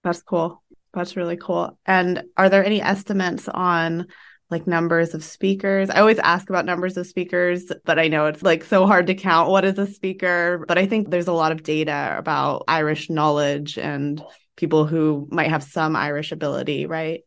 That's 0.03 0.21
cool. 0.21 0.61
That's 0.93 1.15
really 1.15 1.37
cool. 1.37 1.79
And 1.85 2.23
are 2.35 2.49
there 2.49 2.65
any 2.65 2.81
estimates 2.81 3.47
on 3.47 4.07
like 4.49 4.67
numbers 4.67 5.13
of 5.13 5.23
speakers? 5.23 5.89
I 5.89 6.01
always 6.01 6.19
ask 6.19 6.49
about 6.49 6.65
numbers 6.65 6.97
of 6.97 7.07
speakers, 7.07 7.71
but 7.85 7.97
I 7.97 8.09
know 8.09 8.25
it's 8.25 8.43
like 8.43 8.65
so 8.65 8.85
hard 8.85 9.07
to 9.07 9.15
count 9.15 9.49
what 9.49 9.63
is 9.63 9.79
a 9.79 9.87
speaker. 9.87 10.65
But 10.67 10.77
I 10.77 10.85
think 10.85 11.09
there's 11.09 11.27
a 11.27 11.33
lot 11.33 11.53
of 11.53 11.63
data 11.63 12.15
about 12.17 12.65
Irish 12.67 13.09
knowledge 13.09 13.77
and 13.77 14.21
people 14.55 14.85
who 14.85 15.27
might 15.31 15.49
have 15.49 15.63
some 15.63 15.95
Irish 15.95 16.31
ability, 16.31 16.85
right? 16.85 17.21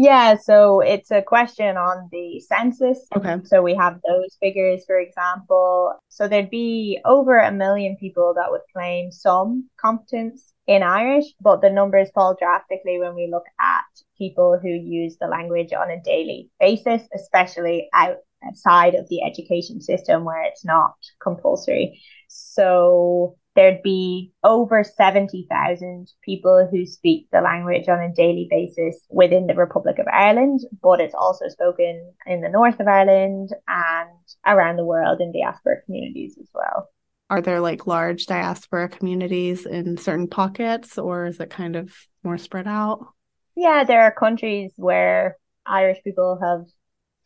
Yeah, 0.00 0.36
so 0.36 0.78
it's 0.78 1.10
a 1.10 1.22
question 1.22 1.76
on 1.76 2.08
the 2.12 2.38
census. 2.38 3.04
Okay. 3.16 3.38
So 3.44 3.62
we 3.62 3.74
have 3.74 3.98
those 4.08 4.36
figures, 4.40 4.84
for 4.86 4.96
example. 4.96 5.92
So 6.08 6.28
there'd 6.28 6.50
be 6.50 7.00
over 7.04 7.36
a 7.36 7.50
million 7.50 7.96
people 7.96 8.34
that 8.36 8.52
would 8.52 8.60
claim 8.72 9.10
some 9.10 9.68
competence 9.76 10.52
in 10.68 10.84
Irish, 10.84 11.24
but 11.40 11.62
the 11.62 11.70
numbers 11.70 12.10
fall 12.14 12.36
drastically 12.38 13.00
when 13.00 13.16
we 13.16 13.28
look 13.28 13.46
at 13.58 13.82
people 14.16 14.56
who 14.62 14.68
use 14.68 15.16
the 15.20 15.26
language 15.26 15.72
on 15.72 15.90
a 15.90 16.00
daily 16.00 16.48
basis, 16.60 17.02
especially 17.12 17.88
outside 17.92 18.94
of 18.94 19.08
the 19.08 19.24
education 19.24 19.80
system 19.80 20.24
where 20.24 20.44
it's 20.44 20.64
not 20.64 20.94
compulsory. 21.20 22.00
So 22.28 23.36
there'd 23.58 23.82
be 23.82 24.30
over 24.44 24.84
70,000 24.84 26.08
people 26.22 26.68
who 26.70 26.86
speak 26.86 27.26
the 27.32 27.40
language 27.40 27.88
on 27.88 27.98
a 27.98 28.14
daily 28.14 28.46
basis 28.48 29.04
within 29.10 29.48
the 29.48 29.54
Republic 29.56 29.98
of 29.98 30.06
Ireland, 30.06 30.60
but 30.80 31.00
it's 31.00 31.14
also 31.14 31.48
spoken 31.48 32.14
in 32.24 32.40
the 32.40 32.50
north 32.50 32.78
of 32.78 32.86
Ireland 32.86 33.50
and 33.66 34.10
around 34.46 34.76
the 34.76 34.84
world 34.84 35.20
in 35.20 35.32
diaspora 35.32 35.82
communities 35.84 36.36
as 36.40 36.46
well. 36.54 36.88
Are 37.30 37.42
there 37.42 37.58
like 37.58 37.88
large 37.88 38.26
diaspora 38.26 38.88
communities 38.90 39.66
in 39.66 39.96
certain 39.96 40.28
pockets, 40.28 40.96
or 40.96 41.26
is 41.26 41.40
it 41.40 41.50
kind 41.50 41.74
of 41.74 41.92
more 42.22 42.38
spread 42.38 42.68
out? 42.68 43.08
Yeah, 43.56 43.82
there 43.82 44.02
are 44.02 44.12
countries 44.12 44.70
where 44.76 45.36
Irish 45.66 45.98
people 46.04 46.38
have 46.40 46.66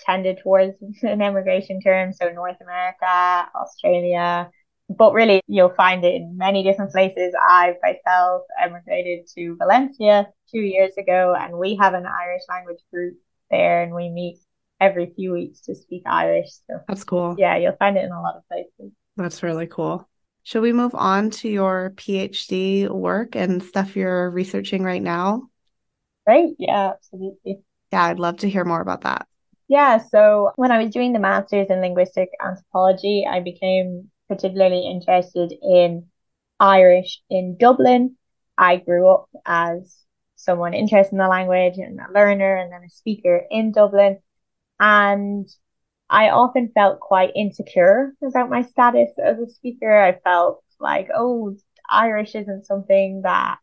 tended 0.01 0.39
towards 0.43 0.77
an 1.03 1.21
emigration 1.21 1.83
term, 1.83 2.15
so 2.15 2.31
North 2.31 2.57
America, 2.63 3.51
Australia, 3.55 4.51
but 4.97 5.13
really 5.13 5.41
you'll 5.47 5.75
find 5.75 6.05
it 6.05 6.15
in 6.15 6.37
many 6.37 6.63
different 6.63 6.93
places. 6.93 7.35
I 7.39 7.75
myself 7.83 8.43
emigrated 8.61 9.27
to 9.35 9.57
Valencia 9.57 10.29
two 10.51 10.61
years 10.61 10.97
ago 10.97 11.35
and 11.39 11.59
we 11.59 11.77
have 11.77 11.95
an 11.95 12.07
Irish 12.07 12.43
language 12.49 12.81
group 12.93 13.15
there 13.51 13.83
and 13.83 13.95
we 13.95 14.09
meet 14.09 14.39
every 14.81 15.13
few 15.15 15.33
weeks 15.33 15.61
to 15.63 15.75
speak 15.75 16.03
Irish. 16.07 16.51
So 16.67 16.81
that's 16.89 17.05
cool. 17.05 17.37
Yeah, 17.39 17.57
you'll 17.57 17.77
find 17.77 17.97
it 17.97 18.05
in 18.05 18.13
a 18.13 18.21
lot 18.21 18.37
of 18.37 18.49
places. 18.49 18.93
That's 19.17 19.43
really 19.43 19.67
cool. 19.67 20.09
Should 20.45 20.63
we 20.63 20.73
move 20.73 20.95
on 20.95 21.31
to 21.31 21.49
your 21.49 21.93
PhD 21.97 22.89
work 22.89 23.37
and 23.37 23.63
stuff 23.63 23.95
you're 23.95 24.31
researching 24.31 24.83
right 24.83 25.03
now? 25.03 25.49
Right. 26.27 26.51
Yeah, 26.59 26.93
absolutely. 26.95 27.61
Yeah, 27.93 28.05
I'd 28.05 28.19
love 28.19 28.39
to 28.39 28.51
hear 28.51 28.65
more 28.65 28.81
about 28.81 29.03
that. 29.03 29.27
Yeah, 29.69 29.99
so 29.99 30.51
when 30.57 30.71
I 30.73 30.83
was 30.83 30.93
doing 30.93 31.13
the 31.13 31.19
master's 31.19 31.69
in 31.71 31.81
linguistic 31.81 32.31
anthropology, 32.45 33.27
I 33.29 33.41
became 33.41 34.11
particularly 34.33 34.89
interested 34.89 35.53
in 35.63 36.07
Irish 36.59 37.21
in 37.29 37.57
Dublin. 37.59 38.17
I 38.57 38.77
grew 38.77 39.09
up 39.11 39.29
as 39.45 39.97
someone 40.37 40.75
interested 40.75 41.13
in 41.13 41.19
the 41.19 41.29
language 41.29 41.77
and 41.77 42.01
a 42.01 42.13
learner 42.13 42.57
and 42.57 42.73
then 42.73 42.85
a 42.85 42.91
speaker 42.91 43.43
in 43.51 43.73
Dublin. 43.73 44.19
And 44.81 45.49
I 46.09 46.31
often 46.31 46.73
felt 46.75 47.01
quite 47.01 47.33
insecure 47.37 48.15
about 48.23 48.51
my 48.51 48.63
status 48.63 49.11
as 49.23 49.39
a 49.39 49.51
speaker. 49.51 49.97
I 49.97 50.19
felt 50.25 50.63
like, 50.81 51.09
oh, 51.15 51.57
Irish 51.91 52.35
isn't 52.35 52.67
something 52.67 53.23
that 53.23 53.59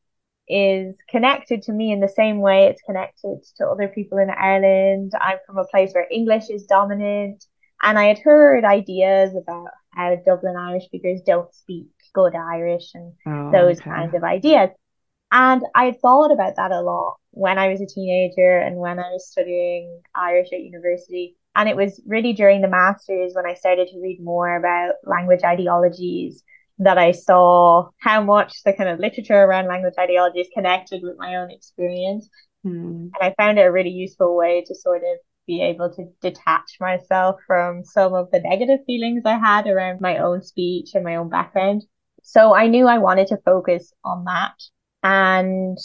is 0.47 0.95
connected 1.09 1.63
to 1.63 1.71
me 1.71 1.91
in 1.91 1.99
the 1.99 2.09
same 2.09 2.39
way 2.39 2.65
it's 2.65 2.81
connected 2.81 3.39
to 3.57 3.67
other 3.67 3.87
people 3.87 4.17
in 4.17 4.29
Ireland. 4.29 5.13
I'm 5.19 5.37
from 5.45 5.57
a 5.57 5.67
place 5.67 5.93
where 5.93 6.07
English 6.11 6.49
is 6.49 6.65
dominant. 6.65 7.45
And 7.81 7.97
I 7.97 8.05
had 8.05 8.19
heard 8.19 8.65
ideas 8.65 9.35
about 9.35 9.69
how 9.91 10.15
Dublin 10.25 10.55
Irish 10.57 10.85
speakers 10.85 11.21
don't 11.25 11.53
speak 11.53 11.87
good 12.13 12.35
Irish 12.35 12.91
and 12.93 13.13
oh, 13.27 13.51
those 13.51 13.79
okay. 13.79 13.89
kinds 13.89 14.15
of 14.15 14.23
ideas. 14.23 14.69
And 15.31 15.61
I 15.75 15.91
thought 15.91 16.31
about 16.31 16.55
that 16.55 16.71
a 16.71 16.81
lot 16.81 17.17
when 17.31 17.59
I 17.59 17.67
was 17.67 17.81
a 17.81 17.85
teenager 17.85 18.57
and 18.57 18.77
when 18.77 18.99
I 18.99 19.11
was 19.11 19.29
studying 19.29 20.01
Irish 20.15 20.49
at 20.51 20.61
university. 20.61 21.37
And 21.55 21.69
it 21.69 21.75
was 21.75 22.01
really 22.05 22.33
during 22.33 22.61
the 22.61 22.67
masters 22.67 23.33
when 23.35 23.45
I 23.45 23.53
started 23.53 23.89
to 23.89 24.01
read 24.01 24.19
more 24.21 24.55
about 24.55 24.95
language 25.03 25.43
ideologies 25.43 26.43
that 26.79 26.97
I 26.97 27.11
saw 27.11 27.89
how 27.99 28.23
much 28.23 28.63
the 28.63 28.73
kind 28.73 28.89
of 28.89 28.99
literature 28.99 29.35
around 29.35 29.67
language 29.67 29.95
ideologies 29.99 30.47
connected 30.53 31.01
with 31.03 31.17
my 31.17 31.35
own 31.35 31.51
experience. 31.51 32.29
Mm. 32.65 33.11
And 33.13 33.21
I 33.21 33.35
found 33.37 33.59
it 33.59 33.63
a 33.63 33.71
really 33.71 33.89
useful 33.89 34.35
way 34.35 34.63
to 34.65 34.73
sort 34.73 35.03
of 35.03 35.17
be 35.49 35.63
able 35.63 35.91
to 35.91 36.05
detach 36.21 36.77
myself 36.79 37.37
from 37.47 37.83
some 37.83 38.13
of 38.13 38.29
the 38.31 38.39
negative 38.39 38.81
feelings 38.85 39.23
I 39.25 39.39
had 39.39 39.65
around 39.65 39.99
my 39.99 40.19
own 40.19 40.43
speech 40.43 40.91
and 40.93 41.03
my 41.03 41.15
own 41.15 41.27
background. 41.27 41.81
So 42.21 42.53
I 42.53 42.67
knew 42.67 42.85
I 42.85 42.99
wanted 42.99 43.27
to 43.29 43.41
focus 43.43 43.91
on 44.05 44.25
that. 44.25 44.53
And 45.01 45.75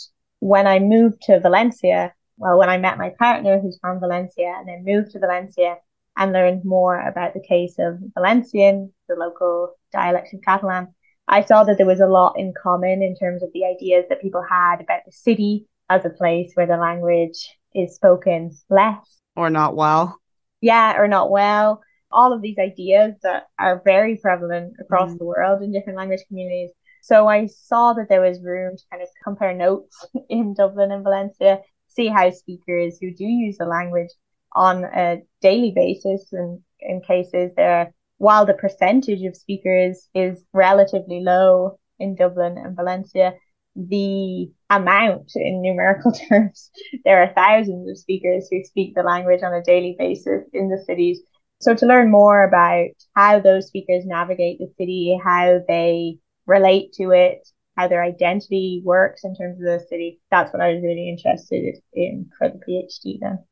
when 0.40 0.66
I 0.66 0.80
moved 0.80 1.22
to 1.22 1.40
Valencia, 1.40 2.12
well, 2.36 2.58
when 2.58 2.68
I 2.68 2.76
met 2.76 2.98
my 2.98 3.14
partner 3.18 3.58
who's 3.58 3.78
from 3.80 4.00
Valencia 4.00 4.52
and 4.58 4.68
then 4.68 4.84
moved 4.84 5.12
to 5.12 5.18
Valencia 5.18 5.76
and 6.14 6.34
learned 6.34 6.66
more 6.66 7.00
about 7.00 7.32
the 7.32 7.40
case 7.48 7.76
of 7.78 7.98
Valencian, 8.12 8.92
the 9.08 9.14
local 9.14 9.76
dialect 9.94 10.34
of 10.34 10.42
Catalan, 10.42 10.88
I 11.26 11.42
saw 11.42 11.64
that 11.64 11.78
there 11.78 11.86
was 11.86 12.00
a 12.00 12.06
lot 12.06 12.34
in 12.38 12.52
common 12.62 13.02
in 13.02 13.16
terms 13.16 13.42
of 13.42 13.48
the 13.54 13.64
ideas 13.64 14.04
that 14.10 14.20
people 14.20 14.44
had 14.46 14.82
about 14.82 15.06
the 15.06 15.12
city 15.12 15.68
as 15.88 16.04
a 16.04 16.10
place 16.10 16.50
where 16.52 16.66
the 16.66 16.76
language 16.76 17.56
is 17.74 17.94
spoken 17.94 18.50
less 18.68 19.22
or 19.36 19.50
not 19.50 19.76
well. 19.76 20.18
Yeah, 20.60 20.96
or 20.98 21.08
not 21.08 21.30
well. 21.30 21.82
All 22.10 22.32
of 22.32 22.42
these 22.42 22.58
ideas 22.58 23.14
that 23.22 23.44
are 23.58 23.82
very 23.84 24.16
prevalent 24.16 24.74
across 24.80 25.10
mm. 25.10 25.18
the 25.18 25.24
world 25.24 25.62
in 25.62 25.72
different 25.72 25.98
language 25.98 26.22
communities. 26.28 26.70
So 27.02 27.26
I 27.26 27.46
saw 27.46 27.92
that 27.94 28.08
there 28.08 28.22
was 28.22 28.40
room 28.40 28.76
to 28.76 28.82
kind 28.90 29.02
of 29.02 29.08
compare 29.22 29.54
notes 29.54 30.06
in 30.28 30.54
Dublin 30.54 30.92
and 30.92 31.04
Valencia 31.04 31.60
see 31.88 32.08
how 32.08 32.30
speakers 32.30 32.98
who 33.00 33.14
do 33.14 33.24
use 33.24 33.58
the 33.58 33.66
language 33.66 34.10
on 34.52 34.84
a 34.84 35.22
daily 35.40 35.72
basis 35.74 36.32
and 36.32 36.60
in 36.80 37.00
cases 37.00 37.52
there 37.56 37.92
while 38.18 38.46
the 38.46 38.54
percentage 38.54 39.22
of 39.24 39.36
speakers 39.36 40.08
is 40.14 40.42
relatively 40.52 41.20
low 41.20 41.78
in 41.98 42.14
Dublin 42.14 42.58
and 42.58 42.76
Valencia, 42.76 43.34
the 43.76 44.50
amount 44.70 45.32
in 45.34 45.62
numerical 45.62 46.12
terms, 46.28 46.70
there 47.04 47.22
are 47.22 47.32
thousands 47.34 47.90
of 47.90 47.98
speakers 47.98 48.48
who 48.50 48.62
speak 48.64 48.94
the 48.94 49.02
language 49.02 49.42
on 49.42 49.54
a 49.54 49.62
daily 49.62 49.96
basis 49.98 50.44
in 50.52 50.68
the 50.68 50.82
cities. 50.84 51.20
So 51.60 51.74
to 51.74 51.86
learn 51.86 52.10
more 52.10 52.44
about 52.44 52.90
how 53.14 53.40
those 53.40 53.66
speakers 53.66 54.04
navigate 54.06 54.58
the 54.58 54.72
city, 54.78 55.18
how 55.22 55.60
they 55.66 56.18
relate 56.46 56.92
to 56.94 57.10
it, 57.10 57.48
how 57.76 57.88
their 57.88 58.02
identity 58.02 58.82
works 58.84 59.24
in 59.24 59.34
terms 59.34 59.58
of 59.58 59.64
the 59.64 59.84
city. 59.88 60.20
That's 60.30 60.52
what 60.52 60.62
I 60.62 60.74
was 60.74 60.82
really 60.82 61.08
interested 61.08 61.76
in 61.92 62.30
for 62.38 62.48
the 62.48 62.58
PhD 62.58 63.18
then. 63.20 63.44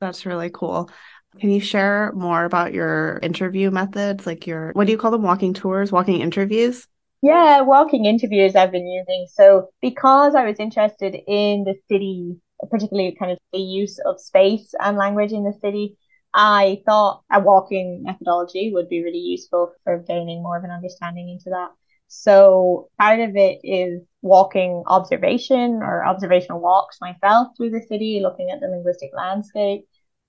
That's 0.00 0.26
really 0.26 0.50
cool. 0.50 0.90
Can 1.38 1.50
you 1.50 1.60
share 1.60 2.12
more 2.12 2.44
about 2.44 2.72
your 2.72 3.20
interview 3.22 3.70
methods? 3.70 4.26
Like 4.26 4.46
your, 4.46 4.72
what 4.72 4.86
do 4.86 4.92
you 4.92 4.98
call 4.98 5.12
them? 5.12 5.22
Walking 5.22 5.54
tours, 5.54 5.92
walking 5.92 6.20
interviews? 6.20 6.88
Yeah, 7.22 7.60
walking 7.62 8.06
interviews 8.06 8.56
I've 8.56 8.72
been 8.72 8.86
using. 8.88 9.26
So 9.28 9.68
because 9.82 10.34
I 10.34 10.46
was 10.46 10.58
interested 10.58 11.14
in 11.14 11.64
the 11.64 11.74
city, 11.88 12.36
particularly 12.70 13.14
kind 13.18 13.32
of 13.32 13.38
the 13.52 13.58
use 13.58 13.98
of 14.06 14.20
space 14.20 14.72
and 14.80 14.96
language 14.96 15.32
in 15.32 15.44
the 15.44 15.52
city, 15.52 15.98
I 16.32 16.82
thought 16.86 17.22
a 17.30 17.40
walking 17.40 18.02
methodology 18.04 18.72
would 18.72 18.88
be 18.88 19.02
really 19.04 19.18
useful 19.18 19.72
for 19.84 19.98
gaining 19.98 20.42
more 20.42 20.56
of 20.56 20.64
an 20.64 20.70
understanding 20.70 21.28
into 21.28 21.50
that. 21.50 21.70
So 22.08 22.88
part 22.98 23.20
of 23.20 23.36
it 23.36 23.60
is 23.64 24.02
walking 24.22 24.82
observation 24.86 25.80
or 25.82 26.04
observational 26.06 26.60
walks 26.60 26.98
myself 27.00 27.48
through 27.56 27.70
the 27.70 27.82
city, 27.82 28.20
looking 28.22 28.50
at 28.50 28.60
the 28.60 28.68
linguistic 28.68 29.10
landscape 29.14 29.84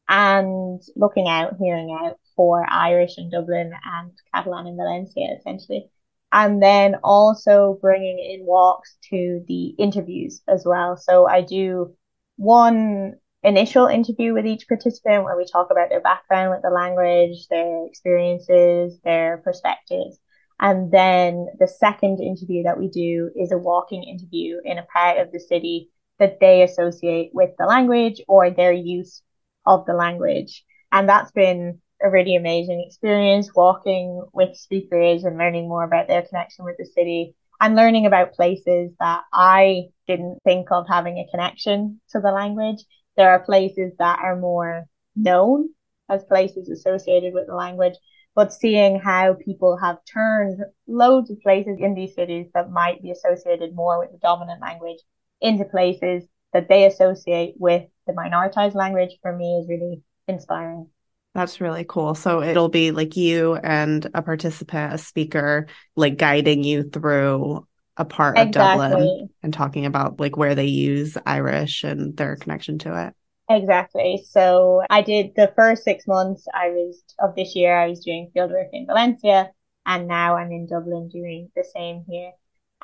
and 0.10 0.82
looking 0.97 1.27
out, 1.30 1.56
hearing 1.58 1.97
out 2.04 2.19
for 2.36 2.65
Irish 2.69 3.17
in 3.17 3.30
Dublin 3.30 3.71
and 3.86 4.12
Catalan 4.34 4.67
in 4.67 4.75
Valencia, 4.75 5.36
essentially. 5.39 5.89
And 6.32 6.62
then 6.63 6.96
also 7.04 7.78
bringing 7.82 8.20
in 8.20 8.46
walks 8.46 8.96
to 9.10 9.44
the 9.48 9.67
interviews 9.78 10.41
as 10.48 10.63
well. 10.65 10.96
So 10.96 11.28
I 11.28 11.41
do 11.41 11.96
one 12.38 13.15
initial 13.44 13.88
interview 13.88 14.34
with 14.34 14.46
each 14.46 14.67
participant 14.67 15.24
where 15.24 15.36
we 15.36 15.46
talk 15.46 15.67
about 15.72 15.89
their 15.89 16.00
background 16.00 16.52
with 16.52 16.62
the 16.62 16.70
language, 16.70 17.48
their 17.50 17.86
experiences, 17.86 19.00
their 19.04 19.38
perspectives. 19.44 20.20
And 20.60 20.91
then 20.91 21.48
the 21.60 21.67
second 21.67 22.22
interview 22.22 22.63
that 22.63 22.78
we 22.78 22.88
do 22.88 23.32
is 23.36 23.52
a 23.52 23.58
walking 23.58 24.04
interview 24.04 24.60
in 24.63 24.78
a 24.78 24.86
part 24.94 25.17
of 25.17 25.32
the 25.32 25.39
city 25.39 25.89
that 26.20 26.39
they 26.39 26.62
associate 26.62 27.32
with 27.34 27.50
the 27.58 27.65
language 27.65 28.22
or 28.28 28.52
their 28.52 28.72
use 28.72 29.24
of 29.65 29.86
the 29.88 29.94
language. 29.94 30.63
And 30.91 31.10
that's 31.10 31.32
been 31.32 31.82
a 32.04 32.10
really 32.10 32.36
amazing 32.36 32.84
experience 32.86 33.50
walking 33.56 34.24
with 34.34 34.56
speakers 34.56 35.24
and 35.24 35.38
learning 35.38 35.68
more 35.68 35.84
about 35.84 36.08
their 36.08 36.24
connection 36.24 36.66
with 36.66 36.78
the 36.78 36.86
city 36.86 37.36
and 37.60 37.76
learning 37.76 38.06
about 38.06 38.34
places 38.34 38.92
that 39.00 39.22
I 39.32 39.90
didn't 40.08 40.40
think 40.44 40.72
of 40.72 40.88
having 40.88 41.18
a 41.18 41.30
connection 41.30 42.02
to 42.10 42.20
the 42.20 42.32
language. 42.32 42.84
There 43.18 43.30
are 43.30 43.40
places 43.40 43.94
that 44.00 44.20
are 44.24 44.40
more 44.40 44.86
known 45.16 45.70
as 46.10 46.24
places 46.26 46.70
associated 46.70 47.34
with 47.34 47.48
the 47.48 47.56
language 47.56 47.96
but 48.36 48.54
seeing 48.54 49.00
how 49.00 49.34
people 49.34 49.78
have 49.78 49.98
turned 50.06 50.64
loads 50.88 51.30
of 51.30 51.42
places 51.42 51.78
in 51.80 51.94
these 51.94 52.16
cities 52.16 52.48
that 52.54 52.72
might 52.72 53.02
be 53.02 53.12
associated 53.12 53.76
more 53.76 54.00
with 54.00 54.12
the 54.12 54.18
dominant 54.20 54.62
language 54.62 55.00
into 55.42 55.66
places 55.66 56.24
that 56.54 56.70
they 56.70 56.86
associate 56.86 57.56
with 57.58 57.84
the 58.08 58.14
minoritized 58.14 58.76
language 58.76 59.18
for 59.22 59.36
me 59.36 59.58
is 59.58 59.68
really 59.68 60.02
inspiring. 60.28 60.88
That's 61.34 61.62
really 61.62 61.86
cool. 61.88 62.13
So 62.15 62.41
it'll 62.41 62.70
be 62.70 62.91
like 62.91 63.15
you 63.15 63.56
and 63.56 64.06
a 64.13 64.22
participant, 64.22 64.94
a 64.94 64.98
speaker, 64.98 65.67
like 65.96 66.17
guiding 66.17 66.63
you 66.63 66.84
through 66.84 67.65
a 67.98 68.06
part 68.06 68.38
exactly. 68.38 68.86
of 68.86 68.91
Dublin 68.91 69.30
and 69.41 69.54
talking 69.54 69.86
about 69.86 70.20
like 70.20 70.36
where 70.36 70.56
they 70.56 70.65
use 70.65 71.17
Irish 71.26 71.84
and 71.84 72.15
their 72.17 72.36
connection 72.36 72.80
to 72.80 73.08
it. 73.08 73.13
Exactly. 73.50 74.24
So 74.30 74.82
I 74.89 75.02
did 75.02 75.32
the 75.36 75.54
first 75.56 75.84
six 75.84 76.06
months 76.08 76.46
I 76.54 76.70
was 76.70 77.02
of 77.20 77.36
this 77.36 77.56
year, 77.56 77.78
I 77.78 77.88
was 77.88 78.00
doing 78.02 78.32
fieldwork 78.36 78.70
in 78.74 78.86
Valencia 78.86 79.52
and 79.86 80.08
now 80.08 80.36
I'm 80.36 80.52
in 80.52 80.67
Dublin 80.67 81.10
doing 81.10 81.50
the 81.56 81.63
same 81.63 82.04
here. 82.08 82.32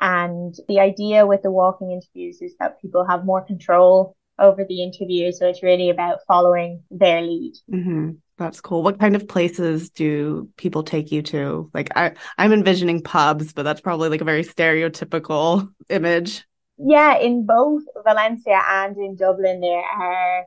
And 0.00 0.54
the 0.68 0.80
idea 0.80 1.26
with 1.26 1.42
the 1.42 1.50
walking 1.50 1.90
interviews 1.90 2.40
is 2.40 2.54
that 2.60 2.80
people 2.80 3.06
have 3.06 3.24
more 3.24 3.44
control 3.44 4.14
over 4.38 4.64
the 4.64 4.82
interview. 4.82 5.32
So 5.32 5.48
it's 5.48 5.62
really 5.62 5.90
about 5.90 6.20
following 6.26 6.82
their 6.90 7.20
lead. 7.20 7.54
Mm-hmm. 7.70 8.10
That's 8.38 8.60
cool. 8.60 8.82
What 8.82 9.00
kind 9.00 9.16
of 9.16 9.26
places 9.26 9.90
do 9.90 10.48
people 10.56 10.84
take 10.84 11.10
you 11.10 11.22
to? 11.22 11.70
Like 11.74 11.90
I, 11.96 12.12
I'm 12.38 12.52
envisioning 12.52 13.02
pubs, 13.02 13.52
but 13.52 13.64
that's 13.64 13.80
probably 13.80 14.08
like 14.08 14.20
a 14.20 14.24
very 14.24 14.44
stereotypical 14.44 15.68
image. 15.88 16.46
Yeah, 16.78 17.18
in 17.18 17.44
both 17.44 17.82
Valencia 18.04 18.60
and 18.68 18.96
in 18.96 19.16
Dublin, 19.16 19.60
there 19.60 19.82
are 19.82 20.44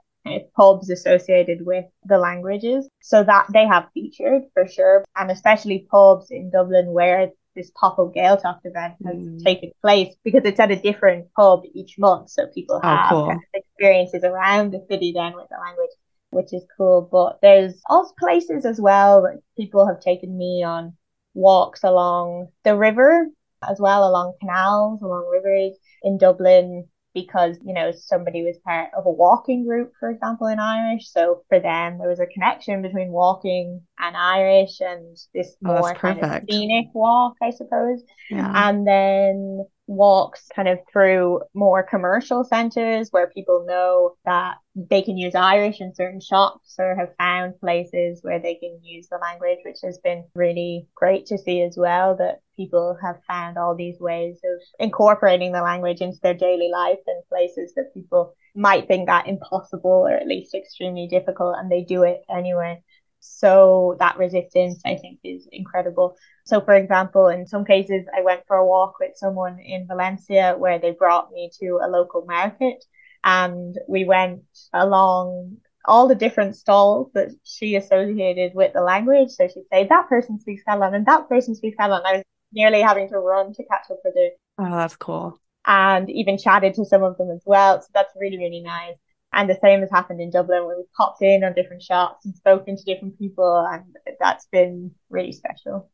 pubs 0.56 0.89
associated 0.89 1.65
with 1.65 1.86
the 2.06 2.17
languages. 2.17 2.88
So 3.01 3.23
that 3.23 3.47
they 3.51 3.67
have 3.67 3.89
featured 3.93 4.43
for 4.54 4.67
sure. 4.67 5.04
And 5.15 5.30
especially 5.30 5.88
pubs 5.91 6.27
in 6.32 6.49
Dublin 6.49 6.93
where 6.93 7.32
this 7.56 7.71
pop 7.71 7.99
up 7.99 8.13
Gaeltacht 8.13 8.62
event 8.63 8.93
has 9.06 9.15
mm. 9.15 9.43
taken 9.43 9.71
place 9.82 10.15
because 10.23 10.43
it's 10.45 10.60
at 10.60 10.71
a 10.71 10.75
different 10.77 11.27
pub 11.34 11.63
each 11.73 11.99
month. 11.99 12.30
So 12.30 12.47
people 12.47 12.80
oh, 12.82 12.88
have 12.88 13.12
oh, 13.12 13.25
cool. 13.25 13.39
experiences 13.54 14.23
around 14.23 14.71
the 14.71 14.86
city 14.89 15.12
then 15.13 15.34
with 15.36 15.47
the 15.49 15.58
language, 15.62 15.89
which 16.32 16.54
is 16.54 16.65
cool. 16.78 17.08
But 17.12 17.39
there's 17.41 17.82
also 17.89 18.13
places 18.20 18.65
as 18.65 18.82
well 18.82 19.24
that 19.24 19.41
people 19.58 19.88
have 19.88 20.02
taken 20.02 20.38
me 20.38 20.63
on 20.63 20.96
walks 21.34 21.84
along 21.84 22.48
the 22.63 22.76
river 22.76 23.28
as 23.70 23.80
well, 23.80 24.10
along 24.10 24.34
canals, 24.39 25.02
along 25.02 25.28
rivers 25.32 25.78
in 26.04 26.17
Dublin 26.17 26.88
because, 27.13 27.58
you 27.65 27.74
know, 27.74 27.91
somebody 27.91 28.44
was 28.44 28.58
part 28.60 28.89
of 28.98 29.06
a 29.06 29.10
walking 29.10 29.65
group, 29.65 29.91
for 30.00 30.10
example, 30.10 30.48
in 30.48 30.60
Irish. 30.60 31.10
So 31.10 31.44
for 31.50 31.60
them, 31.60 31.98
there 32.00 32.08
was 32.10 32.22
a 32.22 32.26
connection 32.26 32.82
between 32.82 33.12
walking 33.12 33.82
and 34.00 34.15
Irish 34.15 34.80
and 34.80 35.17
this 35.34 35.56
Oh, 35.65 35.76
more 35.76 35.94
kind 35.94 36.20
of 36.20 36.32
scenic 36.50 36.88
walk, 36.94 37.36
I 37.41 37.50
suppose. 37.52 38.02
Yeah. 38.30 38.52
And 38.56 38.88
then 38.88 39.65
walks 39.91 40.47
kind 40.56 40.67
of 40.67 40.80
through 40.91 41.41
more 41.54 41.84
commercial 41.84 42.43
centres 42.43 43.10
where 43.12 43.27
people 43.27 43.65
know 43.67 44.15
that 44.25 44.56
they 44.75 45.01
can 45.01 45.17
use 45.17 45.36
Irish 45.36 45.82
in 45.82 45.93
certain 45.93 46.21
shops 46.21 46.75
or 46.80 46.95
have 46.95 47.15
found 47.17 47.60
places 47.60 48.19
where 48.21 48.39
they 48.39 48.56
can 48.56 48.80
use 48.84 49.08
the 49.10 49.17
language, 49.17 49.60
which 49.65 49.80
has 49.84 49.99
been 49.99 50.23
really 50.34 50.88
great 50.95 51.25
to 51.27 51.38
see 51.38 51.62
as 51.62 51.75
well 51.77 52.15
that 52.17 52.39
people 52.56 52.97
have 53.01 53.19
found 53.27 53.58
all 53.58 53.75
these 53.75 53.99
ways 53.99 54.39
of 54.43 54.62
incorporating 54.80 55.51
the 55.51 55.62
language 55.62 56.01
into 56.01 56.19
their 56.21 56.34
daily 56.34 56.69
life 56.71 56.99
in 57.08 57.21
places 57.30 57.73
that 57.75 57.93
people 57.93 58.34
might 58.56 58.88
think 58.88 59.08
that 59.08 59.27
impossible 59.27 60.08
or 60.08 60.12
at 60.12 60.27
least 60.27 60.54
extremely 60.54 61.08
difficult 61.08 61.56
and 61.58 61.71
they 61.71 61.84
do 61.84 62.04
it 62.04 62.21
anyway. 62.30 62.82
So 63.22 63.96
that 64.00 64.18
resistance, 64.18 64.82
I 64.86 64.96
think, 64.96 65.20
is 65.24 65.48
incredible. 65.52 66.18
So, 66.46 66.60
for 66.60 66.74
example, 66.74 67.28
in 67.28 67.46
some 67.46 67.64
cases, 67.64 68.06
I 68.16 68.22
went 68.22 68.42
for 68.48 68.58
a 68.58 68.66
walk 68.66 68.96
with 69.00 69.12
someone 69.16 69.60
in 69.60 69.88
Valencia 69.88 70.56
where 70.58 70.80
they 70.80 70.92
brought 70.92 71.32
me 71.32 71.52
to 71.60 71.80
a 71.84 71.88
local 71.88 72.26
market 72.26 72.84
and 73.24 73.78
we 73.88 74.06
went 74.06 74.42
along 74.74 75.58
all 75.86 76.08
the 76.08 76.16
different 76.16 76.56
stalls 76.56 77.12
that 77.14 77.30
she 77.44 77.76
associated 77.76 78.54
with 78.56 78.74
the 78.74 78.82
language. 78.82 79.30
So 79.30 79.48
she'd 79.48 79.64
say, 79.72 79.88
that 79.88 80.10
person 80.10 80.40
speaks 80.40 80.64
Catalan 80.64 80.96
and 80.96 81.06
that 81.06 81.30
person 81.30 81.56
speaks 81.56 81.78
Catalan. 81.78 82.04
I 82.06 82.18
was 82.18 82.24
nearly 82.52 82.82
having 82.82 83.08
to 83.10 83.20
run 83.20 83.54
to 83.54 83.64
catch 83.66 83.86
up 83.90 84.00
with 84.04 84.16
her 84.16 84.30
oh, 84.66 84.78
that's 84.78 84.96
cool. 84.96 85.40
and 85.66 86.10
even 86.10 86.38
chatted 86.38 86.74
to 86.76 86.86
some 86.86 87.04
of 87.04 87.18
them 87.18 87.30
as 87.30 87.42
well. 87.46 87.82
So 87.82 87.88
that's 87.94 88.14
really, 88.20 88.38
really 88.38 88.62
nice. 88.62 88.96
And 89.34 89.50
the 89.50 89.58
same 89.62 89.82
has 89.82 89.89
happened 89.89 90.20
in 90.22 90.30
Dublin 90.30 90.65
where 90.65 90.78
we've 90.78 90.94
popped 90.96 91.22
in 91.22 91.44
on 91.44 91.54
different 91.54 91.82
shops 91.82 92.26
and 92.26 92.36
spoken 92.36 92.76
to 92.76 92.84
different 92.84 93.17
people 93.17 93.65
and 93.72 93.96
that's 94.20 94.48
been 94.52 94.91
really 95.10 95.32
special. 95.32 95.89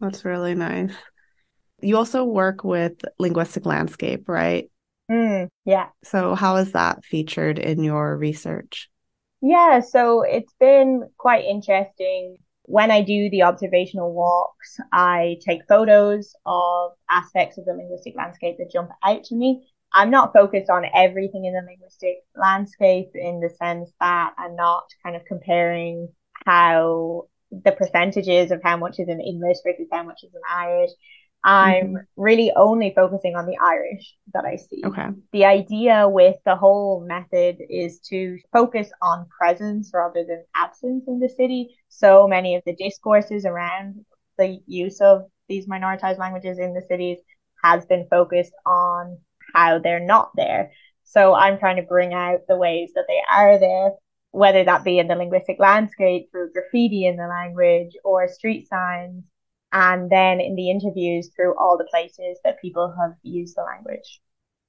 That's 0.00 0.24
really 0.24 0.54
nice. 0.54 0.92
You 1.80 1.96
also 1.96 2.24
work 2.24 2.64
with 2.64 3.00
linguistic 3.18 3.64
landscape, 3.64 4.28
right? 4.28 4.70
Mm, 5.10 5.48
yeah. 5.64 5.88
So 6.04 6.34
how 6.34 6.56
is 6.56 6.72
that 6.72 7.04
featured 7.04 7.58
in 7.58 7.82
your 7.82 8.16
research? 8.16 8.90
Yeah, 9.40 9.80
so 9.80 10.22
it's 10.22 10.52
been 10.58 11.08
quite 11.16 11.44
interesting. 11.44 12.36
When 12.62 12.90
I 12.90 13.02
do 13.02 13.30
the 13.30 13.42
observational 13.42 14.12
walks, 14.12 14.78
I 14.92 15.38
take 15.46 15.62
photos 15.68 16.34
of 16.44 16.92
aspects 17.08 17.56
of 17.56 17.64
the 17.64 17.72
linguistic 17.72 18.14
landscape 18.16 18.56
that 18.58 18.70
jump 18.70 18.90
out 19.02 19.24
to 19.24 19.34
me. 19.36 19.66
I'm 19.92 20.10
not 20.10 20.32
focused 20.32 20.70
on 20.70 20.84
everything 20.94 21.44
in 21.44 21.54
the 21.54 21.62
linguistic 21.62 22.18
landscape 22.36 23.10
in 23.14 23.40
the 23.40 23.50
sense 23.50 23.90
that 24.00 24.34
I'm 24.38 24.54
not 24.54 24.84
kind 25.02 25.16
of 25.16 25.24
comparing 25.24 26.08
how 26.44 27.24
the 27.50 27.72
percentages 27.72 28.50
of 28.50 28.62
how 28.62 28.76
much 28.76 28.98
is 28.98 29.08
in 29.08 29.20
English 29.20 29.58
versus 29.64 29.88
how 29.90 30.02
much 30.02 30.22
is 30.22 30.34
in 30.34 30.40
Irish. 30.48 30.90
I'm 31.44 31.94
Mhm. 31.94 32.06
really 32.16 32.52
only 32.54 32.92
focusing 32.94 33.36
on 33.36 33.46
the 33.46 33.56
Irish 33.58 34.16
that 34.34 34.44
I 34.44 34.56
see. 34.56 34.82
Okay. 34.84 35.08
The 35.32 35.44
idea 35.44 36.08
with 36.08 36.36
the 36.44 36.56
whole 36.56 37.00
method 37.00 37.58
is 37.60 38.00
to 38.10 38.38
focus 38.52 38.90
on 39.00 39.28
presence 39.38 39.92
rather 39.94 40.24
than 40.24 40.44
absence 40.54 41.06
in 41.06 41.20
the 41.20 41.28
city. 41.28 41.76
So 41.88 42.26
many 42.28 42.56
of 42.56 42.64
the 42.64 42.74
discourses 42.74 43.46
around 43.46 44.04
the 44.36 44.60
use 44.66 45.00
of 45.00 45.30
these 45.48 45.66
minoritized 45.66 46.18
languages 46.18 46.58
in 46.58 46.74
the 46.74 46.82
cities 46.82 47.18
has 47.62 47.86
been 47.86 48.06
focused 48.08 48.54
on 48.66 49.18
how 49.54 49.78
they're 49.78 50.04
not 50.04 50.30
there. 50.36 50.72
So 51.04 51.34
I'm 51.34 51.58
trying 51.58 51.76
to 51.76 51.82
bring 51.82 52.12
out 52.12 52.40
the 52.48 52.56
ways 52.56 52.90
that 52.94 53.06
they 53.08 53.20
are 53.30 53.58
there, 53.58 53.92
whether 54.30 54.64
that 54.64 54.84
be 54.84 54.98
in 54.98 55.08
the 55.08 55.16
linguistic 55.16 55.56
landscape 55.58 56.28
through 56.30 56.52
graffiti 56.52 57.06
in 57.06 57.16
the 57.16 57.26
language 57.26 57.92
or 58.04 58.28
street 58.28 58.68
signs, 58.68 59.24
and 59.72 60.10
then 60.10 60.40
in 60.40 60.54
the 60.54 60.70
interviews 60.70 61.30
through 61.34 61.56
all 61.58 61.78
the 61.78 61.88
places 61.90 62.38
that 62.44 62.60
people 62.60 62.94
have 63.00 63.12
used 63.22 63.56
the 63.56 63.62
language. 63.62 64.20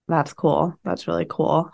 That's 0.08 0.34
cool. 0.34 0.74
That's 0.84 1.08
really 1.08 1.28
cool. 1.30 1.72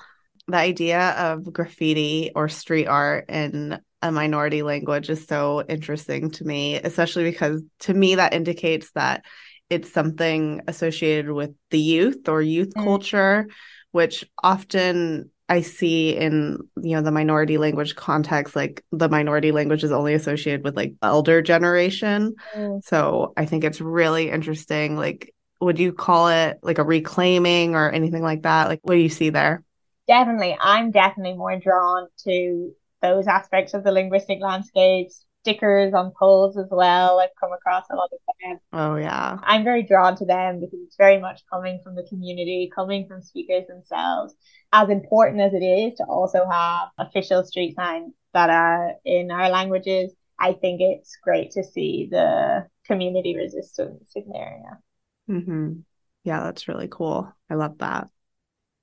The 0.47 0.57
idea 0.57 1.11
of 1.11 1.51
graffiti 1.51 2.31
or 2.35 2.49
street 2.49 2.87
art 2.87 3.29
in 3.29 3.79
a 4.01 4.11
minority 4.11 4.61
language 4.61 5.09
is 5.09 5.25
so 5.25 5.63
interesting 5.67 6.29
to 6.31 6.43
me, 6.43 6.75
especially 6.75 7.23
because 7.23 7.63
to 7.79 7.93
me 7.93 8.15
that 8.15 8.33
indicates 8.33 8.91
that 8.91 9.25
it's 9.69 9.91
something 9.91 10.61
associated 10.67 11.31
with 11.31 11.51
the 11.71 11.79
youth 11.79 12.27
or 12.29 12.41
youth 12.41 12.73
Mm. 12.75 12.83
culture, 12.83 13.47
which 13.91 14.25
often 14.43 15.31
I 15.47 15.61
see 15.61 16.15
in, 16.15 16.57
you 16.81 16.95
know, 16.95 17.01
the 17.01 17.11
minority 17.11 17.57
language 17.57 17.95
context, 17.95 18.55
like 18.55 18.83
the 18.91 19.09
minority 19.09 19.51
language 19.51 19.83
is 19.83 19.91
only 19.91 20.13
associated 20.13 20.63
with 20.63 20.75
like 20.75 20.93
elder 21.01 21.41
generation. 21.41 22.35
So 22.81 23.33
I 23.37 23.45
think 23.45 23.63
it's 23.63 23.81
really 23.81 24.29
interesting. 24.29 24.95
Like, 24.97 25.33
would 25.61 25.79
you 25.79 25.93
call 25.93 26.27
it 26.29 26.59
like 26.63 26.77
a 26.79 26.83
reclaiming 26.83 27.75
or 27.75 27.89
anything 27.91 28.21
like 28.23 28.43
that? 28.43 28.67
Like, 28.67 28.79
what 28.83 28.95
do 28.95 28.99
you 28.99 29.09
see 29.09 29.29
there? 29.29 29.63
Definitely, 30.07 30.55
I'm 30.59 30.91
definitely 30.91 31.35
more 31.37 31.57
drawn 31.59 32.07
to 32.25 32.71
those 33.01 33.27
aspects 33.27 33.73
of 33.73 33.83
the 33.83 33.91
linguistic 33.91 34.39
landscapes, 34.39 35.24
stickers 35.45 35.93
on 35.93 36.11
poles 36.17 36.57
as 36.57 36.65
well. 36.71 37.19
I've 37.19 37.29
come 37.39 37.53
across 37.53 37.85
a 37.91 37.95
lot 37.95 38.09
of 38.11 38.19
them. 38.41 38.59
Oh, 38.73 38.95
yeah. 38.95 39.37
I'm 39.43 39.63
very 39.63 39.83
drawn 39.83 40.15
to 40.17 40.25
them 40.25 40.59
because 40.59 40.79
it's 40.83 40.95
very 40.97 41.19
much 41.19 41.43
coming 41.51 41.79
from 41.83 41.95
the 41.95 42.03
community, 42.03 42.71
coming 42.73 43.07
from 43.07 43.21
speakers 43.21 43.67
themselves. 43.67 44.33
As 44.73 44.89
important 44.89 45.41
as 45.41 45.53
it 45.53 45.63
is 45.63 45.97
to 45.97 46.03
also 46.05 46.49
have 46.49 46.89
official 46.97 47.43
street 47.43 47.75
signs 47.75 48.13
that 48.33 48.49
are 48.49 48.93
in 49.05 49.29
our 49.29 49.49
languages, 49.49 50.13
I 50.39 50.53
think 50.53 50.81
it's 50.81 51.15
great 51.23 51.51
to 51.51 51.63
see 51.63 52.07
the 52.09 52.67
community 52.85 53.35
resistance 53.35 54.11
in 54.15 54.27
the 54.27 54.35
area. 54.35 54.79
hmm 55.27 55.81
Yeah, 56.23 56.41
that's 56.43 56.67
really 56.67 56.87
cool. 56.89 57.31
I 57.49 57.53
love 57.53 57.77
that. 57.77 58.09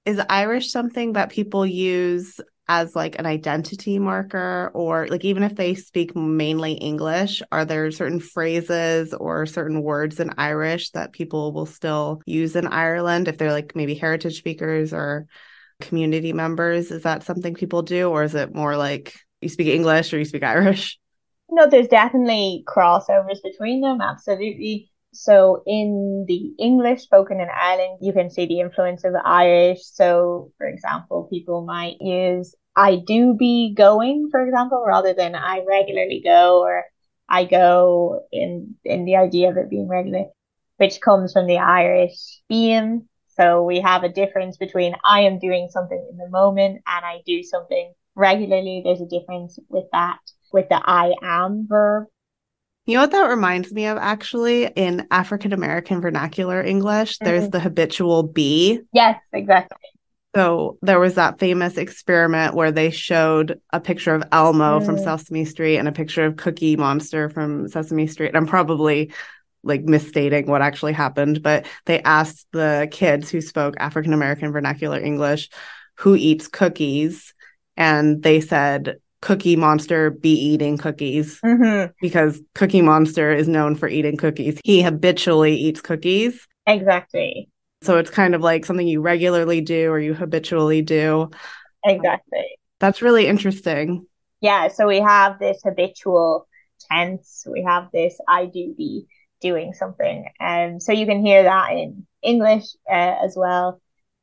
Is 0.05 0.21
Irish 0.29 0.71
something 0.71 1.15
that 1.15 1.31
people 1.31 1.67
use 1.67 2.41
as 2.73 2.97
like 2.97 3.19
an 3.19 3.27
identity 3.27 3.99
marker 3.99 4.71
or 4.73 5.07
like 5.09 5.27
even 5.27 5.43
if 5.43 5.55
they 5.55 5.75
speak 5.75 6.17
mainly 6.17 6.73
English, 6.73 7.43
are 7.53 7.67
there 7.67 7.91
certain 7.91 8.19
phrases 8.19 9.13
or 9.13 9.45
certain 9.45 9.83
words 9.83 10.19
in 10.21 10.33
Irish 10.39 10.91
that 10.93 11.13
people 11.13 11.53
will 11.53 11.67
still 11.67 12.23
use 12.25 12.57
in 12.57 12.67
Ireland 12.67 13.29
if 13.29 13.37
they're 13.37 13.53
like 13.53 13.77
maybe 13.77 13.95
heritage 13.95 14.39
speakers 14.39 14.95
or 14.95 15.27
community 15.83 16.33
members? 16.33 16.91
Is 16.91 17.03
that 17.03 17.25
something 17.25 17.53
people 17.53 17.83
do 17.83 18.09
or 18.09 18.23
is 18.23 18.35
it 18.35 18.55
more 18.55 18.79
like 18.79 19.15
you 19.43 19.51
speak 19.51 19.69
English 19.69 20.15
or 20.15 20.19
you 20.19 20.25
speak 20.25 20.43
Irish? 20.43 20.99
No, 21.51 21.67
there's 21.67 21.89
definitely 21.89 22.65
crossovers 22.67 23.43
between 23.43 23.83
them, 23.83 24.01
absolutely. 24.01 24.91
So 25.13 25.63
in 25.67 26.25
the 26.27 26.55
English 26.59 27.03
spoken 27.03 27.39
in 27.39 27.49
Ireland, 27.55 27.99
you 28.01 28.15
can 28.15 28.31
see 28.31 28.47
the 28.47 28.61
influence 28.61 29.05
of 29.05 29.13
Irish. 29.23 29.81
So, 29.85 30.53
for 30.57 30.67
example, 30.67 31.29
people 31.31 31.65
might 31.67 32.01
use 32.01 32.55
I 32.77 32.97
do 32.97 33.35
be 33.35 33.75
going, 33.77 34.29
for 34.31 34.45
example, 34.45 34.83
rather 34.87 35.13
than 35.15 35.35
I 35.35 35.65
regularly 35.69 36.23
go 36.25 36.61
or 36.63 36.85
I 37.29 37.45
go 37.45 38.23
in 38.33 38.75
in 38.85 39.05
the 39.05 39.17
idea 39.17 39.51
of 39.51 39.57
it 39.57 39.71
being 39.71 39.89
regular, 39.89 40.25
which 40.77 41.01
comes 41.01 41.33
from 41.33 41.47
the 41.47 41.59
Irish 41.59 42.43
being. 42.49 43.09
So 43.39 43.63
we 43.63 43.81
have 43.81 44.05
a 44.05 44.09
difference 44.09 44.57
between 44.57 44.95
I 45.05 45.23
am 45.23 45.39
doing 45.39 45.69
something 45.71 46.09
in 46.11 46.17
the 46.19 46.29
moment 46.29 46.83
and 46.87 47.05
I 47.05 47.23
do 47.27 47.43
something 47.43 47.93
regularly. 48.15 48.83
There's 48.85 49.01
a 49.01 49.07
difference 49.07 49.59
with 49.69 49.87
that, 49.93 50.19
with 50.53 50.69
the 50.69 50.81
I 50.83 51.15
am 51.23 51.67
verb. 51.67 52.07
You 52.85 52.97
know 52.97 53.03
what 53.03 53.13
that 53.13 53.29
reminds 53.29 53.73
me 53.73 53.87
of 53.87 53.97
actually 53.97 54.67
in 54.67 55.07
African 55.11 55.53
American 55.53 56.01
vernacular 56.01 56.63
English, 56.63 57.19
there's 57.21 57.45
Mhm. 57.45 57.53
the 57.53 57.61
habitual 57.61 58.25
be. 58.25 58.81
Yes, 58.93 59.21
exactly. 59.33 59.79
So 60.35 60.79
there 60.81 60.99
was 60.99 61.15
that 61.17 61.39
famous 61.39 61.77
experiment 61.77 62.55
where 62.55 62.73
they 62.73 62.91
showed 62.91 63.61
a 63.73 63.81
picture 63.81 64.15
of 64.15 64.25
Elmo 64.33 64.81
from 64.81 64.97
Mm. 64.97 65.05
Sesame 65.05 65.45
Street 65.45 65.77
and 65.77 65.89
a 65.89 65.93
picture 65.93 66.25
of 66.25 66.37
Cookie 66.37 66.77
Monster 66.77 67.29
from 67.29 67.69
Sesame 67.69 68.07
Street. 68.07 68.35
I'm 68.35 68.47
probably 68.47 69.13
like 69.63 69.83
misstating 69.83 70.47
what 70.47 70.63
actually 70.63 70.93
happened, 70.95 71.43
but 71.43 71.67
they 71.85 72.01
asked 72.03 72.47
the 72.53 72.89
kids 72.91 73.31
who 73.31 73.41
spoke 73.41 73.75
African 73.79 74.13
American 74.13 74.53
vernacular 74.53 74.99
English 74.99 75.51
who 75.97 76.17
eats 76.17 76.49
cookies, 76.49 77.35
and 77.77 78.23
they 78.23 78.41
said 78.41 78.97
Cookie 79.21 79.57
Monster 79.57 80.11
be 80.11 80.33
eating 80.33 80.79
cookies 80.79 81.39
hmm 81.45 81.85
because 82.01 82.41
Cookie 82.55 82.83
Monster 82.83 83.33
is 83.33 83.47
known 83.47 83.77
for 83.77 83.89
eating 83.89 84.17
cookies. 84.17 84.59
He 84.65 84.83
habitually 84.83 85.55
eats 85.55 85.81
cookies. 85.81 86.49
Exactly. 86.67 87.49
So 87.83 87.99
it's 87.99 88.11
kind 88.11 88.35
of 88.35 88.41
like 88.41 88.65
something 88.65 88.87
you 88.87 89.01
regularly 89.01 89.61
do 89.61 89.91
or 89.91 89.99
you 89.99 90.15
habitually 90.15 90.83
do. 90.83 91.31
Exactly. 91.85 92.59
That's 92.81 93.03
really 93.03 93.27
interesting. 93.27 94.07
Yeah, 94.41 94.69
so 94.69 94.89
we 94.89 95.01
have 95.01 95.39
this 95.39 95.61
habitual 95.65 96.49
tense, 96.91 97.45
we 97.47 97.63
have 97.63 97.89
this 97.93 98.19
I 98.29 98.47
do 98.47 98.75
be 98.77 99.07
doing 99.41 99.73
something. 99.75 100.27
And 100.41 100.75
um, 100.75 100.81
so 100.81 100.93
you 100.93 101.07
can 101.07 101.25
hear 101.25 101.45
that 101.45 101.73
in 101.73 102.07
English 102.23 102.65
uh, 102.91 103.17
as 103.25 103.35
well 103.37 103.81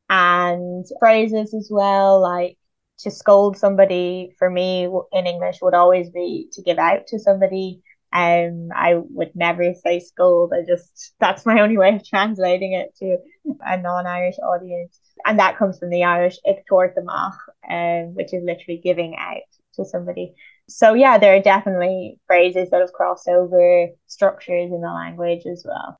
and 0.09 0.85
phrases 0.99 1.53
as 1.53 1.69
well, 1.71 2.19
like 2.21 2.57
to 2.99 3.11
scold 3.11 3.57
somebody 3.57 4.33
for 4.37 4.49
me 4.49 4.89
in 5.13 5.27
English 5.27 5.59
would 5.61 5.73
always 5.73 6.09
be 6.09 6.47
to 6.53 6.61
give 6.61 6.79
out 6.79 7.07
to 7.07 7.19
somebody. 7.19 7.81
Um, 8.11 8.69
I 8.75 8.95
would 8.95 9.35
never 9.35 9.73
say 9.73 9.99
scold. 9.99 10.51
I 10.53 10.65
just, 10.67 11.13
that's 11.19 11.45
my 11.45 11.59
only 11.61 11.77
way 11.77 11.95
of 11.95 12.07
translating 12.07 12.73
it 12.73 12.95
to 12.97 13.17
a 13.61 13.77
non-Irish 13.77 14.37
audience. 14.39 14.99
And 15.25 15.39
that 15.39 15.57
comes 15.57 15.79
from 15.79 15.89
the 15.89 16.03
Irish 16.03 16.37
ag 16.47 16.63
um, 16.69 18.15
which 18.15 18.33
is 18.33 18.43
literally 18.43 18.81
giving 18.83 19.15
out 19.17 19.37
to 19.75 19.85
somebody. 19.85 20.33
So 20.67 20.93
yeah, 20.93 21.17
there 21.17 21.35
are 21.35 21.41
definitely 21.41 22.19
phrases 22.27 22.69
that 22.69 22.81
have 22.81 22.93
crossed 22.93 23.27
over 23.27 23.87
structures 24.07 24.71
in 24.71 24.81
the 24.81 24.87
language 24.87 25.45
as 25.45 25.63
well. 25.67 25.97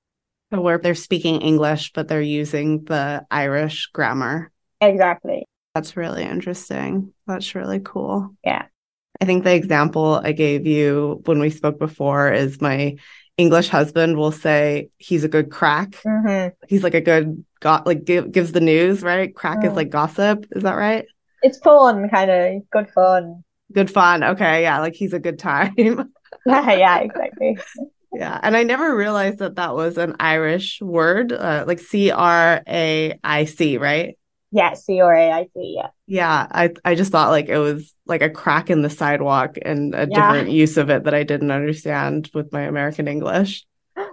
So 0.52 0.62
where 0.62 0.78
they're 0.78 0.96
speaking 0.96 1.42
English, 1.42 1.92
but 1.94 2.08
they're 2.08 2.22
using 2.22 2.84
the 2.86 3.26
Irish 3.30 3.88
grammar. 3.94 4.52
Exactly. 4.82 5.46
That's 5.76 5.96
really 5.96 6.24
interesting. 6.24 7.14
That's 7.28 7.54
really 7.54 7.80
cool. 7.80 8.36
Yeah. 8.44 8.66
I 9.22 9.26
think 9.26 9.44
the 9.44 9.54
example 9.54 10.22
I 10.24 10.32
gave 10.32 10.66
you 10.66 11.22
when 11.26 11.40
we 11.40 11.50
spoke 11.50 11.80
before 11.80 12.32
is 12.32 12.62
my 12.62 12.96
English 13.38 13.70
husband 13.70 14.18
will 14.18 14.32
say 14.32 14.90
he's 14.98 15.24
a 15.24 15.30
good 15.30 15.50
craic. 15.50 15.92
Mm-hmm. 16.04 16.50
He's 16.68 16.84
like 16.84 16.94
a 16.94 17.02
good 17.02 17.44
got 17.62 17.88
like 17.88 18.04
give, 18.04 18.32
gives 18.32 18.52
the 18.52 18.60
news, 18.60 19.02
right? 19.02 19.34
Craic 19.34 19.60
mm. 19.60 19.70
is 19.70 19.76
like 19.76 19.90
gossip. 19.90 20.46
Is 20.52 20.64
that 20.64 20.76
right? 20.76 21.06
It's 21.42 21.58
fun, 21.60 22.10
kind 22.10 22.30
of 22.30 22.70
good 22.70 22.90
fun. 22.90 23.44
Good 23.72 23.90
fun. 23.90 24.24
Okay, 24.24 24.64
yeah, 24.64 24.80
like 24.80 24.94
he's 24.94 25.14
a 25.14 25.20
good 25.20 25.40
time. 25.40 25.74
yeah, 26.46 26.72
yeah, 26.74 26.98
exactly. 27.00 27.58
Yeah, 28.12 28.38
and 28.44 28.58
I 28.58 28.64
never 28.64 28.94
realized 28.94 29.40
that 29.40 29.56
that 29.56 29.74
was 29.74 29.98
an 29.98 30.18
Irish 30.20 30.82
word, 30.82 31.32
uh, 31.32 31.64
like 31.66 31.80
C 31.80 32.12
R 32.12 32.62
A 32.68 33.18
I 33.24 33.46
C, 33.46 33.78
right? 33.78 34.18
Yeah, 34.52 34.74
C 34.74 35.00
R 35.00 35.16
A 35.16 35.32
I 35.32 35.44
C. 35.54 35.76
Yeah. 35.78 35.90
Yeah, 36.08 36.48
I 36.52 36.72
I 36.84 36.96
just 36.96 37.12
thought 37.12 37.30
like 37.30 37.50
it 37.50 37.58
was 37.58 37.94
like 38.06 38.22
a 38.22 38.30
crack 38.30 38.70
in 38.70 38.82
the 38.82 38.90
sidewalk 38.90 39.58
and 39.62 39.94
a 39.94 40.08
yeah. 40.10 40.32
different 40.32 40.52
use 40.52 40.78
of 40.78 40.90
it 40.90 41.04
that 41.04 41.14
I 41.14 41.24
didn't 41.24 41.52
understand 41.52 42.32
with 42.34 42.52
my 42.52 42.62
American 42.62 43.08
English. 43.08 43.66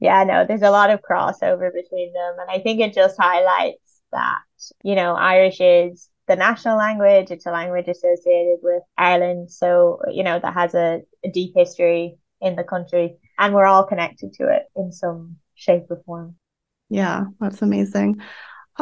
Yeah, 0.00 0.22
no, 0.22 0.46
there's 0.46 0.62
a 0.62 0.70
lot 0.70 0.90
of 0.90 1.00
crossover 1.02 1.68
between 1.74 2.12
them, 2.12 2.36
and 2.38 2.48
I 2.48 2.60
think 2.60 2.80
it 2.80 2.94
just 2.94 3.16
highlights 3.18 4.00
that 4.12 4.38
you 4.84 4.94
know 4.94 5.16
Irish 5.16 5.60
is 5.60 6.08
the 6.28 6.36
national 6.36 6.78
language. 6.78 7.32
It's 7.32 7.44
a 7.46 7.50
language 7.50 7.88
associated 7.88 8.58
with 8.62 8.84
Ireland, 8.96 9.50
so 9.50 10.00
you 10.08 10.22
know 10.22 10.38
that 10.38 10.54
has 10.54 10.76
a, 10.76 11.00
a 11.24 11.30
deep 11.30 11.54
history 11.56 12.18
in 12.40 12.54
the 12.54 12.62
country, 12.62 13.16
and 13.36 13.52
we're 13.52 13.64
all 13.64 13.84
connected 13.84 14.32
to 14.34 14.48
it 14.54 14.62
in 14.76 14.92
some 14.92 15.38
shape 15.56 15.90
or 15.90 16.00
form. 16.06 16.36
Yeah, 16.88 17.24
that's 17.40 17.62
amazing. 17.62 18.20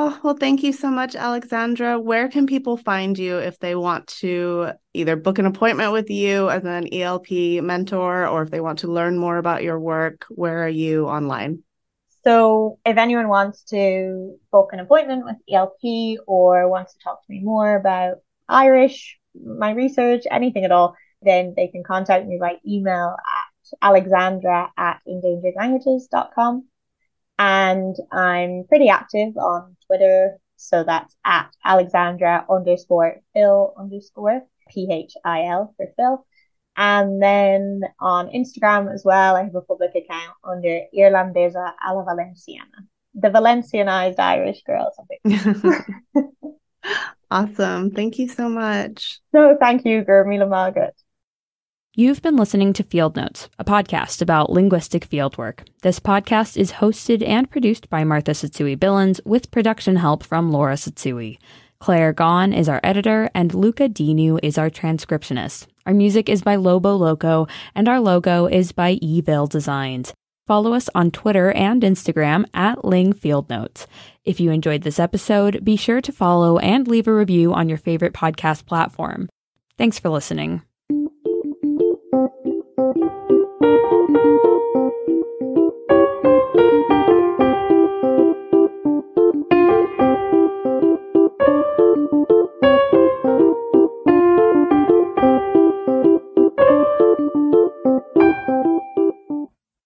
Oh, 0.01 0.17
well, 0.23 0.37
thank 0.37 0.63
you 0.63 0.73
so 0.73 0.91
much, 0.91 1.17
Alexandra. 1.17 1.99
Where 1.99 2.29
can 2.29 2.47
people 2.47 2.77
find 2.77 3.19
you 3.19 3.39
if 3.39 3.59
they 3.59 3.75
want 3.75 4.07
to 4.21 4.71
either 4.95 5.17
book 5.17 5.41
an 5.41 5.47
appointment 5.47 5.91
with 5.91 6.09
you 6.09 6.49
as 6.49 6.65
an 6.65 6.87
ELP 6.95 7.33
mentor 7.65 8.29
or 8.29 8.43
if 8.43 8.51
they 8.53 8.61
want 8.61 8.79
to 8.79 8.87
learn 8.87 9.19
more 9.19 9.39
about 9.39 9.65
your 9.65 9.81
work? 9.81 10.25
Where 10.29 10.63
are 10.63 10.69
you 10.69 11.09
online? 11.09 11.65
So, 12.23 12.79
if 12.87 12.97
anyone 12.97 13.27
wants 13.27 13.65
to 13.71 14.37
book 14.53 14.69
an 14.71 14.79
appointment 14.79 15.25
with 15.25 15.35
ELP 15.53 16.21
or 16.29 16.69
wants 16.69 16.93
to 16.93 17.01
talk 17.01 17.27
to 17.27 17.33
me 17.33 17.41
more 17.43 17.75
about 17.75 18.19
Irish, 18.49 19.19
my 19.35 19.73
research, 19.73 20.23
anything 20.31 20.65
at 20.65 20.71
all, 20.71 20.95
then 21.23 21.55
they 21.57 21.67
can 21.67 21.83
contact 21.83 22.25
me 22.25 22.39
by 22.41 22.59
email 22.65 23.17
at 23.19 23.77
alexandra 23.83 24.71
at 24.77 25.01
endangeredlanguages.com. 25.09 26.68
And 27.39 27.97
I'm 28.11 28.65
pretty 28.69 28.89
active 28.89 29.37
on 29.37 29.77
Twitter. 29.87 30.39
So 30.57 30.83
that's 30.83 31.15
at 31.25 31.51
Alexandra 31.65 32.45
underscore 32.51 33.21
Phil 33.33 33.75
underscore 33.79 34.43
P 34.69 34.89
H 34.91 35.15
I 35.25 35.45
L 35.45 35.75
for 35.77 35.87
Phil. 35.97 36.25
And 36.77 37.21
then 37.21 37.83
on 38.01 38.29
Instagram 38.29 38.93
as 38.93 39.03
well, 39.05 39.35
I 39.35 39.43
have 39.43 39.55
a 39.55 39.63
public 39.63 39.91
account 39.97 40.37
under 40.45 40.83
Irlandesa 40.97 41.73
a 41.85 41.95
la 41.95 42.05
Valenciana, 42.05 42.87
the 43.15 43.31
Valencianized 43.31 44.21
Irish 44.21 44.63
girl, 44.63 44.93
something. 44.95 46.39
awesome. 47.31 47.91
Thank 47.91 48.21
you 48.21 48.29
so 48.29 48.49
much. 48.49 49.21
No, 49.33 49.57
thank 49.59 49.85
you, 49.85 50.05
go 50.05 50.13
raibh 50.13 50.29
míle 50.29 50.49
maith 50.49 50.77
agat. 50.77 51.08
You've 51.99 52.23
been 52.23 52.37
listening 52.37 52.75
to 52.75 52.85
Field 52.85 53.17
Notes, 53.17 53.49
a 53.59 53.65
podcast 53.65 54.23
about 54.23 54.51
linguistic 54.51 55.11
fieldwork. 55.11 55.67
This 55.83 55.99
podcast 55.99 56.57
is 56.57 56.71
hosted 56.71 57.27
and 57.27 57.51
produced 57.51 57.91
by 57.91 58.05
Martha 58.05 58.31
Tsutsui 58.31 58.77
Billins 58.77 59.21
with 59.27 59.51
production 59.51 59.97
help 59.97 60.23
from 60.23 60.53
Laura 60.53 60.75
Tsutsui. 60.75 61.39
Claire 61.81 62.15
Gahn 62.15 62.57
is 62.57 62.69
our 62.69 62.79
editor, 62.85 63.29
and 63.35 63.53
Luca 63.53 63.89
Dinu 63.89 64.39
is 64.45 64.57
our 64.57 64.71
transcriptionist. 64.71 65.67
Our 65.87 65.93
music 65.93 66.29
is 66.29 66.41
by 66.41 66.55
Lobo 66.55 66.95
Loco, 66.95 67.49
and 67.75 67.89
our 67.89 67.99
logo 67.99 68.47
is 68.47 68.71
by 68.71 68.93
Evil 69.03 69.49
Designs. 69.49 70.15
Follow 70.47 70.75
us 70.75 70.89
on 70.95 71.11
Twitter 71.11 71.51
and 71.51 71.83
Instagram 71.83 72.45
at 72.55 72.85
Ling 72.85 73.13
Field 73.13 73.51
Notes. 73.51 73.89
If 74.25 74.39
you 74.39 74.53
enjoyed 74.53 74.83
this 74.83 75.01
episode, 75.01 75.65
be 75.65 75.75
sure 75.75 76.01
to 76.03 76.13
follow 76.13 76.59
and 76.59 76.87
leave 76.87 77.09
a 77.09 77.13
review 77.13 77.53
on 77.53 77.69
your 77.69 77.77
favorite 77.77 78.13
podcast 78.13 78.67
platform. 78.67 79.29
Thanks 79.77 79.99
for 79.99 80.11
listening. 80.11 80.63
Thank 82.79 82.97
you. 83.31 83.38